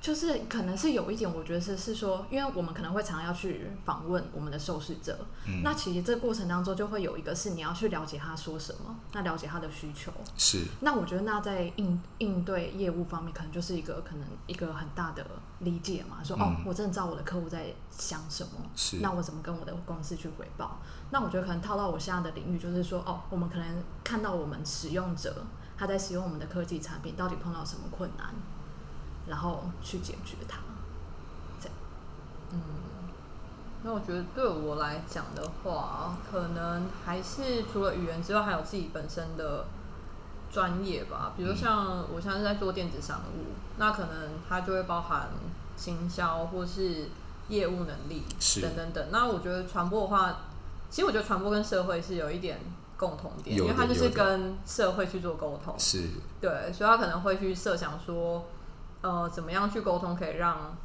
[0.00, 10.10] 就是可能是有一点，我觉得是是说，因为我们可能会常常要去访问我们的受试者，嗯那其实这过程当中就会有一个是你要去了解他说什么，那了解他的需求。
[10.38, 15.26] 是那我觉得那在应应对业务方面，可能就是一个可能一个很大的
[15.58, 20.80] 理解嘛，说、哦嗯，我真的知道我的客户在想什么，是那我怎么跟我的公司去回报？
[21.10, 25.44] 那我觉得可能套到我现在的领域，就是说，哦，我们可能看到我们使用者
[25.76, 28.34] 他在使用我们的科技产品，到底碰到什么困难？
[29.30, 30.58] 然后去解决它。
[31.58, 31.74] 这样，
[32.52, 32.60] 嗯
[33.82, 39.64] 那我觉得对我来讲的话，可能还是除了语言之外，还有自己本身的
[40.52, 41.32] 专业吧。
[41.34, 45.30] 比如像我现在是在做电子商务，那可能它就会包含
[45.78, 47.08] 行销或是
[47.48, 48.22] 业务能力
[48.60, 49.08] 等等等。
[49.10, 50.40] 那我觉得传播的话，
[50.90, 52.60] 其实我觉得传播跟社会是有一点
[52.98, 55.74] 共同点，因为它就是跟社会去做沟通。
[55.78, 56.06] 是
[56.38, 58.44] 对，所以他可能会去设想说，
[59.02, 60.76] 呃，怎么样去沟通可以让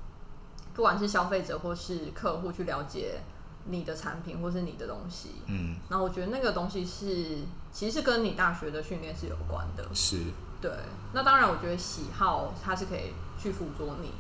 [0.74, 3.22] 不管是消费者或是客户去了解
[3.66, 5.30] 你的产品或是你的东西。
[5.48, 7.40] 嗯然后我觉得那个东西是
[7.72, 9.86] 其实跟你大学的训练是有关的。
[9.94, 10.18] 是
[10.62, 10.72] 对，
[11.14, 14.12] 那当然我觉得喜好它是可以去辅佐你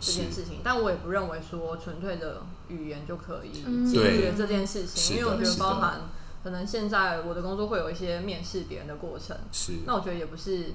[0.00, 6.00] 这件事情，但我也不认为说纯粹的语言就可以嗯解决这件事是情，因为我觉得包含
[6.42, 9.36] 可能现在我的工作会有一些面试别人的过程。
[9.50, 10.72] 是那我觉得也不是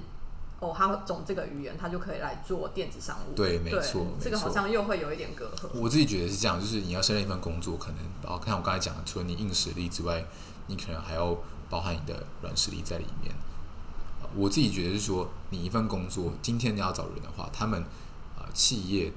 [0.60, 3.34] 哦，他懂这个语言，他就可以来做电子商务。
[3.34, 5.68] 对没错这个好像又会有一点隔阂。
[5.74, 10.24] 我自己觉得是这样，就是你要胜任一份工作，可能包看我刚才讲的，除了你硬实力之外，
[10.66, 11.36] 你可能还要
[11.70, 13.32] 包含你的软实力在里面。
[14.20, 17.80] 呃我自己觉得是说，你一份工作，今天你要找人的话，他们
[18.36, 19.12] 啊、呃企业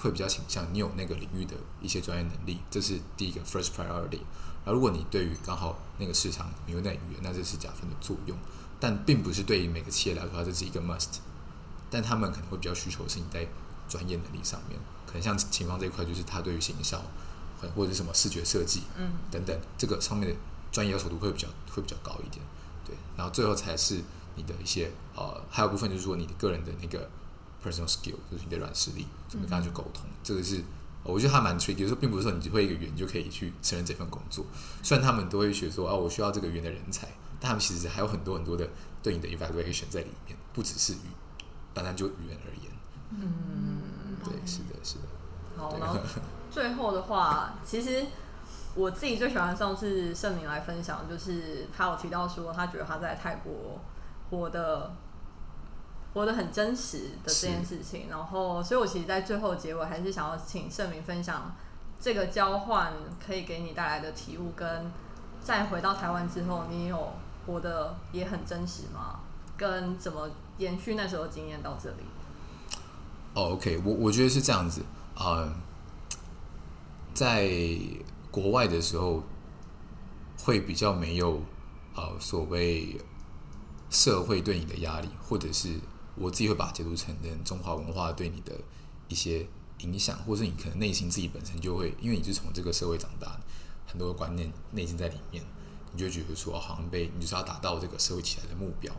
[0.00, 4.20] 会比较倾向你有那个领域的一些专业能力，这是第一个 first priority。
[4.64, 8.36] 然后如果你对于刚好那个市场你有那语言，那这是加分的作用，
[8.78, 11.18] 但并不是对于每个企业来说，它这是一个 must。
[11.88, 13.46] 但他们可能会比较需求是你在
[13.88, 17.00] 专业能力上面，可能像秦方这一块，就是他对于行销，
[17.60, 20.34] 或或者是什么视觉设计嗯，等等，这个上面的
[20.72, 22.44] 专业要求度会比较会比较高一点，
[22.84, 22.94] 对。
[23.16, 24.00] 然后最后才是
[24.34, 27.08] 你的一些呃，还有部分就是说你的个人的那个
[27.64, 30.56] personal skill，就是你的软实力，怎么跟他去沟通，这个是。
[31.04, 34.44] 呃我觉得还蛮 tricky，就是说并不是说你只会一个语言就可以去胜任这份工作。
[34.82, 37.06] 虽然他们都会学说啊，我需要这个语言的人才，
[37.40, 38.68] 但他们其实还有很多很多的
[39.02, 41.10] 对你的 evaluation 在里面，不只是语，
[41.74, 42.72] 单单就语言而言。
[43.10, 45.04] 嗯，对，是的，是的。
[45.56, 45.98] 好，然后
[46.50, 48.06] 最后的话，其实
[48.74, 53.80] 我自己最喜欢上次盛明来分享，就是他有提到说，他觉得他在泰国
[54.28, 54.94] 活的
[56.12, 58.08] 活得很真实的这件事情。
[58.10, 61.54] 然后，所以我其实，在最后结尾还是想要请盛明分享
[62.00, 62.92] 这个交换
[63.24, 64.92] 可以给你带来的体悟，跟
[65.40, 67.12] 再回到台湾之后，你有
[67.46, 69.20] 活得也很真实吗？
[69.56, 70.28] 跟怎么
[70.58, 72.02] 延续那时候经验到这里？
[73.32, 74.82] 哦，OK，我我觉得是这样子，
[75.18, 75.54] 嗯，
[77.14, 77.50] 在
[78.30, 79.22] 国外的时候
[80.42, 81.40] 会比较没有
[81.94, 83.00] 呃所谓
[83.88, 85.80] 社会对你的压力，或者是
[86.16, 88.52] 我自己会把它解读成跟中华文化对你的
[89.08, 89.46] 一些
[89.78, 93.40] 影响，或是你可能内心自己本身就会，因为你是从这个社会长大的，
[93.86, 95.42] 很多观念内心在里面，
[95.96, 98.92] 你就觉得说，好像被你就是要达到这个社会起来的目标，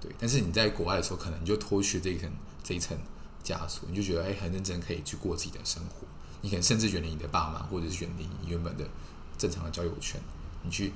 [0.00, 0.10] 对。
[0.18, 2.32] 但是你在国外的时候，可能你就脱去这一层
[2.64, 2.96] 这一层
[3.44, 6.06] 枷锁，你就觉得哎、很认真可以去过自己的生活，
[6.40, 8.88] 你可能甚至远离你的爸妈，或者是远离你原本的
[9.36, 10.18] 正常的交友圈，
[10.62, 10.94] 你去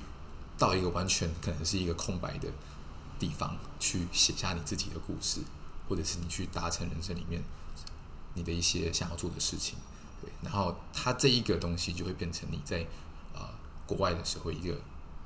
[0.57, 2.49] 到一个完全可能是一个空白的
[3.19, 5.41] 地方去写下你自己的故事，
[5.87, 7.43] 或者是你去达成人生里面
[8.33, 9.77] 你的一些想要做的事情，
[10.21, 12.85] 对，然后它这一个东西就会变成你在
[13.33, 13.41] 呃
[13.85, 14.75] 国外的时候一个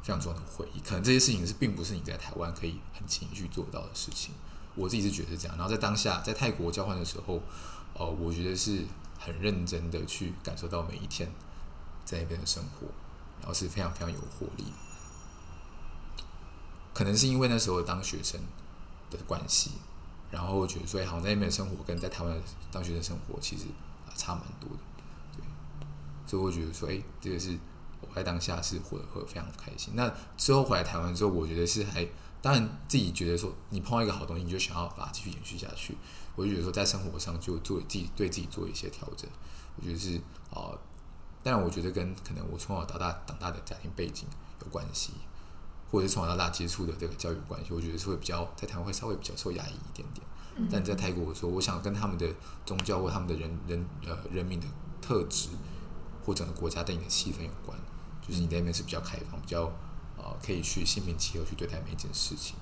[0.02, 4.34] 非常重要的回忆，可能这些事情是并不是你在台湾可以很轻易去做到的事情，
[4.76, 7.42] 我自己是觉得是这样，然后在当下在泰国交换的时候，
[7.94, 8.86] 呃，我觉得是
[9.20, 11.30] 很认真的去感受到每一天
[12.06, 12.88] 在那边的生活，
[13.40, 14.66] 然后是非常非常有活力。
[16.94, 18.40] 可能是因为那时候当学生
[19.12, 19.72] 的关系，
[20.32, 22.42] 然后我觉得说，哎，好像在那边的生活跟在台湾
[22.72, 23.66] 当学生生活其实
[24.08, 24.80] 啊差蛮多的，
[25.36, 25.44] 对，
[26.26, 27.58] 所以我觉得说，哎，这个是
[28.18, 29.94] 在当下是活得活得非常开心。
[29.96, 32.08] 那之后回来台湾之后，我觉得是还
[32.42, 35.96] 当然自己觉得说，你碰到一个好东西，你就想要把它继续延续下去。
[36.36, 39.30] 我就觉得说，在生活上就做自己对自己做一些调整，
[39.78, 40.18] 我觉得是
[40.50, 40.80] 啊、呃，
[41.44, 44.28] 当然我觉得跟可能我从小到大长大的家庭背景
[44.62, 45.14] 有关系。
[45.90, 50.70] 或者是从小到大接触的这个教育关系，我觉得是会比较在台湾会稍微比较受压抑一点点。
[50.70, 52.28] 但在泰国的时候，我想跟他们的
[52.66, 54.68] 宗教或他们的人人呃人民的
[55.02, 55.48] 特质，
[56.26, 57.80] 或整个国家对你的气氛有关。
[58.28, 59.64] 就是你在那边是比较开放，比较
[60.18, 62.56] 呃可以去心平气和去对待每一件事情，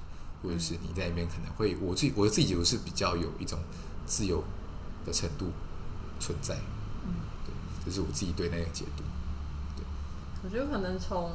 [0.43, 3.59] 或者是你在那边可能会我自己我自己觉得是比较有一种
[4.05, 4.43] 自由
[5.05, 5.51] 的程度
[6.19, 6.55] 存在。
[7.03, 7.13] 嗯
[7.45, 7.53] 对，
[7.85, 9.03] 这是我自己对那个解读。
[10.43, 11.31] 我觉得可能从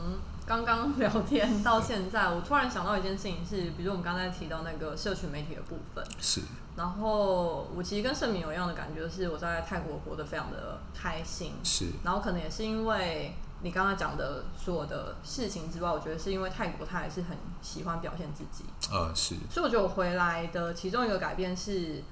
[0.46, 6.42] 刚刚聊天 到现在，我突然想到一件事情是，比如我们刚才提到那个社群媒体的部分，是
[6.76, 19.34] 然后我其实跟盛敏有一样的感觉，是我在泰国活得非常的开心，是然后可能也是因为你刚刚讲的所有的事情之外，我觉得是因为泰国他还是很喜欢表现自己，呃是。
[19.50, 22.02] 所以我觉得我回来的其中一个改变是，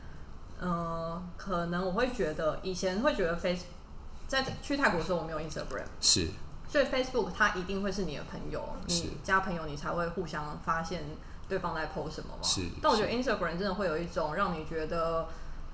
[0.60, 3.64] 呃，可能我会觉得以前会觉得 Face
[4.26, 6.28] 在去泰国的时候我没有 Instagram，是。
[6.70, 11.02] 所以 Facebook 它一定会是你的朋友，你加朋友你才会互相发现
[11.48, 12.42] 对方在 post 什么嘛。
[12.42, 15.26] 是但我觉得 Instagram 真的会有一种让你觉得，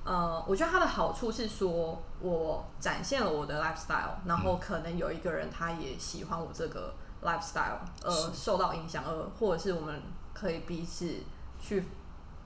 [0.04, 10.02] 呃，我觉得它的好处是说我展现了我的 lifestyle，然后可能有一个人他也喜欢我这个 lifestyle，呃受到影响，而或者是我们
[10.32, 11.14] 可以彼此
[11.60, 11.84] 去。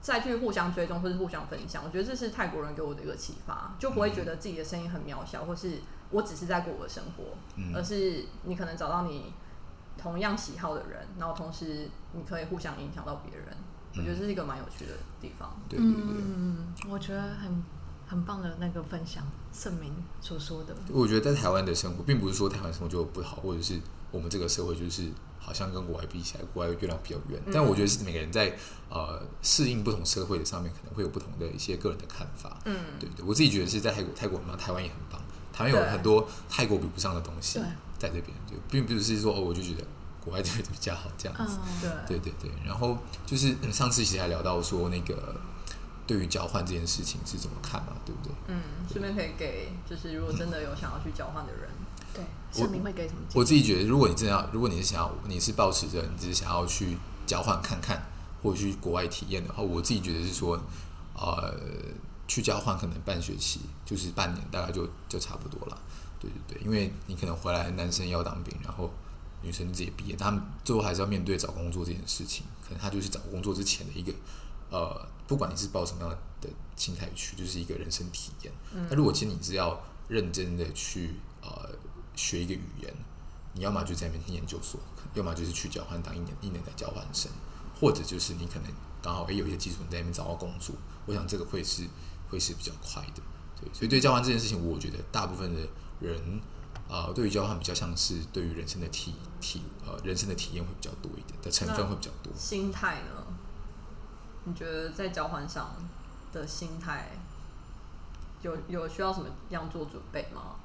[0.01, 9.33] 再去互相追踪或是互相分享，我觉得这是泰国人给我的一个启发，就不会觉得自己的声音很渺小，或是我只是在过我的生活，嗯而是你可能找到你
[9.97, 13.47] 同样喜好的人，然后同时你可以互相影响到别人。
[13.97, 15.51] 我觉得这是一个蛮有趣的地方。
[15.67, 16.03] 对对对。
[16.05, 17.61] 嗯，我觉得很
[18.09, 20.75] 很棒的那个分享，盛明所说的。
[20.89, 23.79] 我觉得在台湾的生活，并不是说台湾生活就不好，或者是
[24.09, 25.07] 我们这个社会就是
[25.37, 27.39] 好像跟国外比起来，国外月亮比较圆。
[27.53, 28.57] 但我觉得是每个人在
[28.89, 32.57] 呃适应不同社会的上面，可能会有不同的一些个人的看法。
[32.65, 35.21] 嗯，对对，我自己觉得是在泰国，泰国嘛，台湾也很棒，
[35.53, 37.59] 台湾有很多泰国比不上的东西，
[37.99, 39.83] 在这边，就并不是说哦，我就觉得
[40.25, 41.59] 国外这边比较好这样子。
[41.83, 42.97] 嗯，对，对对对，然后
[43.27, 45.35] 就是嗯上次其实还聊到说那个
[46.09, 48.33] 对于交换这件事情是怎么看嘛，对不对？
[48.47, 48.59] 嗯，
[48.91, 51.69] 顺便可以给就是如果真的有想要去交换的人，
[52.15, 52.23] 对，
[52.55, 53.19] 我盛明会给什么？
[53.35, 56.97] 我自己觉得，如果你真的要，如果你是想要，你是抱持着你只是想要去
[57.27, 58.03] 交换看看，
[58.41, 60.59] 或者去国外体验的话，我自己觉得是说，
[61.13, 61.53] 呃，
[62.27, 65.77] 去交换可能半学期，就是半年，大概就就差不多了。
[66.19, 68.91] 对对对，因为你可能回来，男生要当兵，然后
[69.43, 74.11] 女生自己毕业，他们最后还是要面对找工作这件事情，可能他就是找工作之前的一个
[74.69, 76.09] 呃，不管你是抱什么样
[76.41, 78.53] 的心态去，就是一个人生体验。
[78.89, 81.69] 那、如果其实你是要认真的去呃
[82.15, 82.93] 学一个语言，
[83.53, 84.79] 你要么就在那边念研究所，
[85.13, 87.31] 要么就是去交换当一年一年的交换生，
[87.79, 90.75] 或者就是你可能刚好也有一些基础，你在那边找到工作。
[91.05, 91.83] 我想这个会是
[92.29, 93.21] 会是比较快的。
[93.59, 95.61] 对，所以对交换这件事情，我觉得大部分的
[95.99, 96.39] 人
[96.87, 102.31] 啊、呃对于交换比较像是对于人生的体体呃人生的体验会比较多一点的成分会比较多。
[102.37, 103.25] 心态呢？
[104.45, 105.75] 你觉得在交换上
[106.31, 107.11] 的心态
[108.41, 110.55] 有有需要什么样做准备吗？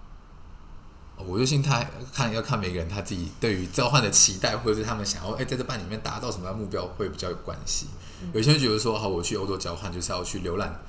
[1.16, 7.86] 我觉得心态看要看每个人他自己对于交换的期待，或者是他们想要哎、在这班里面达到什么样的目标会比较有关系。
[8.32, 10.80] 有些人觉得说好，我去欧洲交换就是要去浏览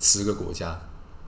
[0.00, 0.78] 十个国家，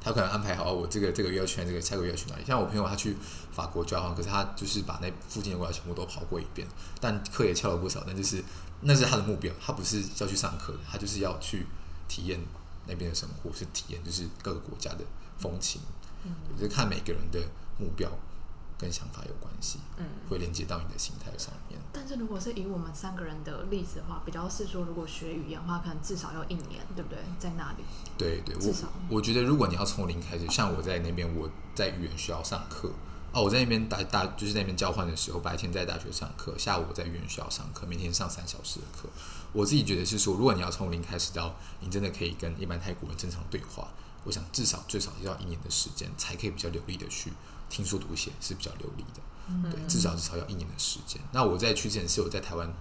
[0.01, 2.45] 他可能安排好哦我这个这个月要去哪这个下个月要去哪里。
[2.45, 3.17] 像我朋友他去
[3.51, 6.69] 法国交换，可是他就是把那附近的国家全部都跑过一遍，
[7.01, 8.45] 但课也翘了不少，但就是
[8.83, 11.67] 那是他的目标，他不是要去上课的，他就是要去
[12.09, 12.41] 体验
[12.87, 15.05] 那边的生活，是体验就是各个国家的
[15.39, 15.81] 风情。
[16.25, 17.41] 我觉得看每个人的
[17.79, 18.11] 目标
[18.79, 21.81] 跟想法有关系，嗯，会连接到你的心态上面。
[21.93, 27.19] 但是如果是以我们三个人的例子的话，比较是说，如果学语言的话，可能至少要一年，对不对？
[27.39, 27.85] 在那里，
[28.19, 32.91] 对对，至少我我觉得如果你要从零开始，像我在那边，我在语言学校上课，
[33.33, 39.09] 哦，我在那边大大就是在那边交换的时候，白天在大学上课，下午我在语言学校上课，每天上三小时的课。
[39.53, 43.89] 我自己觉得是说，如果你要从零开始到你真的可以跟一般泰国人正常对话，
[44.25, 47.33] 我想至少最少要一年的时间，才可以比较流利的去
[47.69, 49.21] 听说读写是比较流利的。
[49.71, 51.21] 对，至少至少要一年的时间。
[51.33, 52.73] 那我在去之前是有在台湾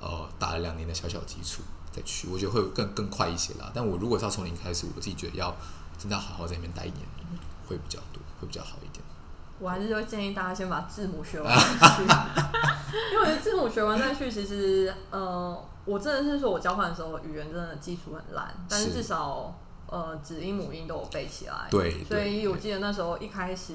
[0.00, 3.70] 呃打了两年的小小基础再去，我觉得会更更快一些啦。
[3.74, 5.54] 但我如果是要从零开始，我自己觉得要
[5.98, 7.00] 真的要好好在那边待一年，
[7.66, 8.93] 会比较多，会比较好一点。
[9.58, 12.02] 我还是会建议大家先把字母学完再去，
[13.12, 19.54] 因为我觉得字母学完再去，其实呃，我真的是说我交换的时候语言真的基础很烂，但是是至少
[19.86, 21.68] 呃子音母音都有背起来。
[21.70, 23.74] 对所以我记得那时候一开始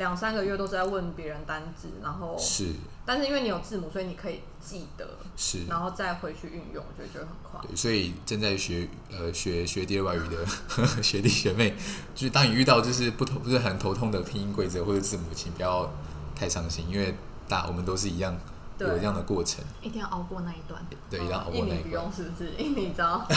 [0.00, 2.72] 两三个月都是在问别人单字，然后是
[3.04, 7.60] 但是因为你有字母，所以你可以记得，是，然后再回去运用，我觉得就很快。
[7.68, 10.46] 对，所以正在学呃学学第二外语的
[11.04, 11.74] 学弟学妹，
[12.14, 15.92] 就是当你遇到就是不同不是很头痛的拼音规则或者字母，请不要
[16.34, 17.14] 太伤心，因为
[17.46, 18.34] 大我们都是一样
[18.78, 20.82] 有这样的过程，一定要熬过那一段。
[21.10, 22.10] 对，一定要熬印过那一关尼不用。
[22.10, 22.50] 是不是？
[22.56, 23.28] 印尼知道，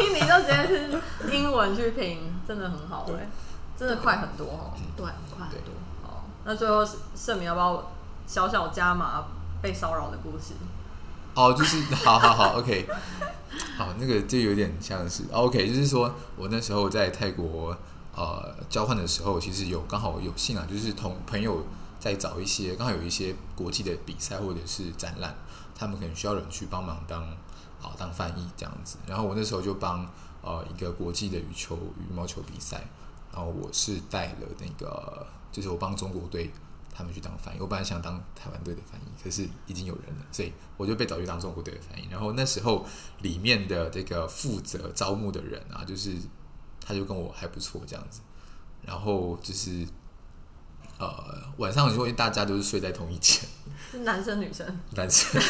[0.00, 3.28] 印尼就直接是英文去拼，真的很好哎、
[3.76, 4.72] 真的快很多哦。
[4.96, 5.04] 对，
[5.36, 5.74] 快很多。
[6.48, 6.82] 那最后
[7.14, 7.92] 盛明要不要
[8.26, 9.22] 小小加码
[9.60, 10.54] 被骚扰的故事？
[11.34, 12.88] 哦，就是好好好，OK，
[13.76, 17.76] 好，那个就有点像是、OK，就是说我那时候在泰国
[18.16, 21.66] 呃交换的时候，其实有刚好有幸啊，就是同朋友
[22.00, 25.34] 在找一些刚好有一些国际的比赛或者是展览，
[25.76, 27.22] 他们可能需要人去帮忙当
[27.82, 32.84] 啊、当翻译这样子，然后我那时候就帮呃一个国际的羽球羽毛球比赛，
[33.34, 36.50] 然后我是带了那个就是我帮中国队。
[36.90, 42.08] 他们去当翻译，我本来想当台湾队的翻译，可是已经有人了，所以我就被找去当中国队的翻译。
[42.10, 42.84] 然后那时候
[43.20, 46.16] 里面的这个负责招募的人啊，就是
[46.84, 48.20] 他就跟我还不错这样子，
[48.82, 49.86] 然后就是
[50.98, 51.08] 呃
[51.58, 53.48] 晚上因为大家都是睡在同一间，
[53.92, 55.40] 是男生女生，男生，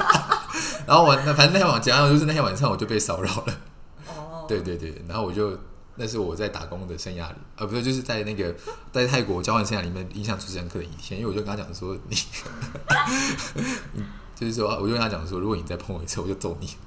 [0.88, 3.60] 然后我那反正那天晚上就是那天晚上我就被骚扰了，
[4.06, 5.50] 哦，对对对，然后我就
[5.98, 8.54] 那是我在打工的生涯里，呃不是就是在那个
[8.92, 12.16] 在泰国交换生涯里面印象最深刻的一天，因为我就跟他讲说你，
[13.94, 16.68] 你就是说我就跟他讲说，如果你再碰我一次，我就揍你。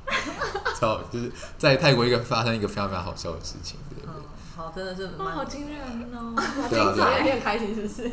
[0.80, 4.10] 超就是在泰国一个发生一个非常非常好笑的事情，对不对。
[4.10, 4.24] 嗯，
[4.56, 5.80] 好，真的是哇，好惊人
[6.16, 6.34] 哦！
[6.70, 8.12] 对啊对啊有点开心，是不是？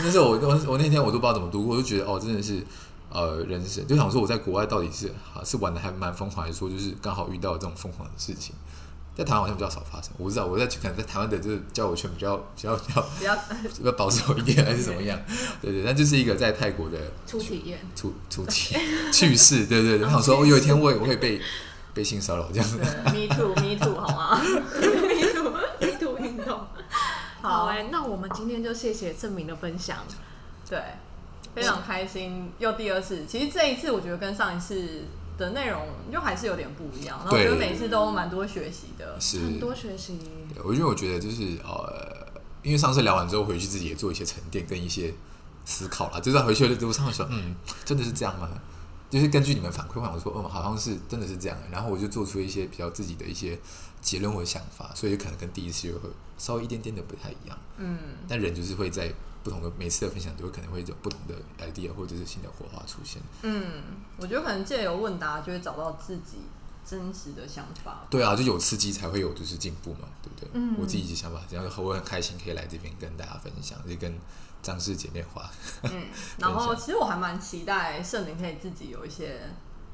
[0.00, 2.62] 那时候我我我那天我都不知道怎么度过，我就觉得哦，真的是
[3.10, 8.54] 呃人生，就想说我在国外到底是啊是玩的还蛮疯狂，还是说就是刚好遇到这种疯狂的事情，
[9.18, 10.12] 在台湾好像比较少发生。
[10.16, 13.36] 我不知道我在可能在台湾的这个交友圈比较比较比较比较
[13.76, 15.18] 比较保守一点，还是怎么样？
[15.60, 16.96] 对对，那就是一个在泰国的
[17.26, 18.76] 初体验，初初体
[19.12, 20.06] 趣事，对对对。
[20.06, 21.42] 他想说，我有一天我也我会被
[21.92, 22.78] 被性骚扰这样子。
[23.06, 24.40] me too，me too，好吗？
[24.40, 25.50] Me too
[25.80, 26.60] Me too 运动。
[27.42, 29.98] 好好哎、那我们今天就谢谢郑明的分享。
[30.68, 30.80] 对，
[31.54, 33.24] 非常开心，又第二次。
[33.26, 35.02] 其实这一次我觉得跟上一次
[35.38, 39.18] 的内容就还是有点不一样，然后我觉得每次都蛮多学习的。
[39.20, 40.18] 是，很多学习，
[40.52, 42.26] 对我因为我觉得就是呃，
[42.62, 45.14] 因为上次聊完之后回去自己也做一些沉淀跟一些
[45.64, 48.50] 思考啦，就是回去的路上说，嗯，真的是这样吗？
[49.08, 53.58] 就是根据你们反馈，我说，嗯，好像是真的是这样，然后我就做出一些比较自己的一些
[54.02, 57.58] 结论或想法，所以可能跟第一次就会稍微一点点的不太一样。
[57.78, 57.96] 嗯，
[58.28, 59.10] 但人就是会在
[59.48, 63.22] 不同的每次的分享都会可能会有不同的 idea 或者是新的火花出现。
[63.40, 63.64] 嗯，
[64.18, 66.36] 我觉得可能借由问答就会找到自己
[66.84, 68.06] 真实的想法。
[68.10, 70.50] 对啊，就有刺激才会有就是进步嘛，对不对？
[70.52, 74.14] 嗯我自己的想法，然后我很开心可以来这边跟大家分享，就跟
[74.62, 75.50] 张氏姐妹花。
[75.84, 79.40] 嗯， 然后其实我还蛮期待圣灵可以自己有一些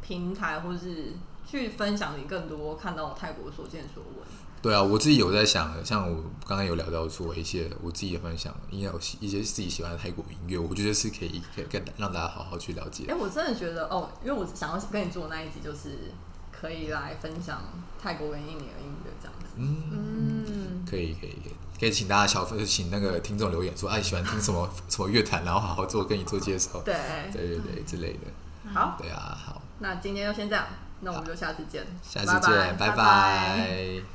[0.03, 1.13] 平台，或是
[1.47, 4.27] 去分享你更多看到泰国所见所闻。
[4.65, 13.15] 对啊，我自己有在想，像我刚刚有聊到说一些我自己的分享，应该有一些自己喜欢的泰国音乐，我觉得是可以可以跟让大家好好去了解哎、。
[13.15, 16.11] 我真的觉得哦，因为我想要跟你做那一集，就是
[16.51, 17.63] 可以来分享
[18.03, 19.49] 泰国跟印尼的音乐这样子。
[19.57, 26.81] 嗯，嗯，可以可以可以，可以请大家小分请那个听众留言说，哎、喜欢听什么什么乐坛，然后好好做跟你做介绍。
[26.83, 26.97] 对，
[27.31, 28.73] 对对对之类的。
[28.73, 30.65] 好，对啊，好，那今天就先这样，
[31.01, 34.14] 那我们就下次见，下次见，拜拜拜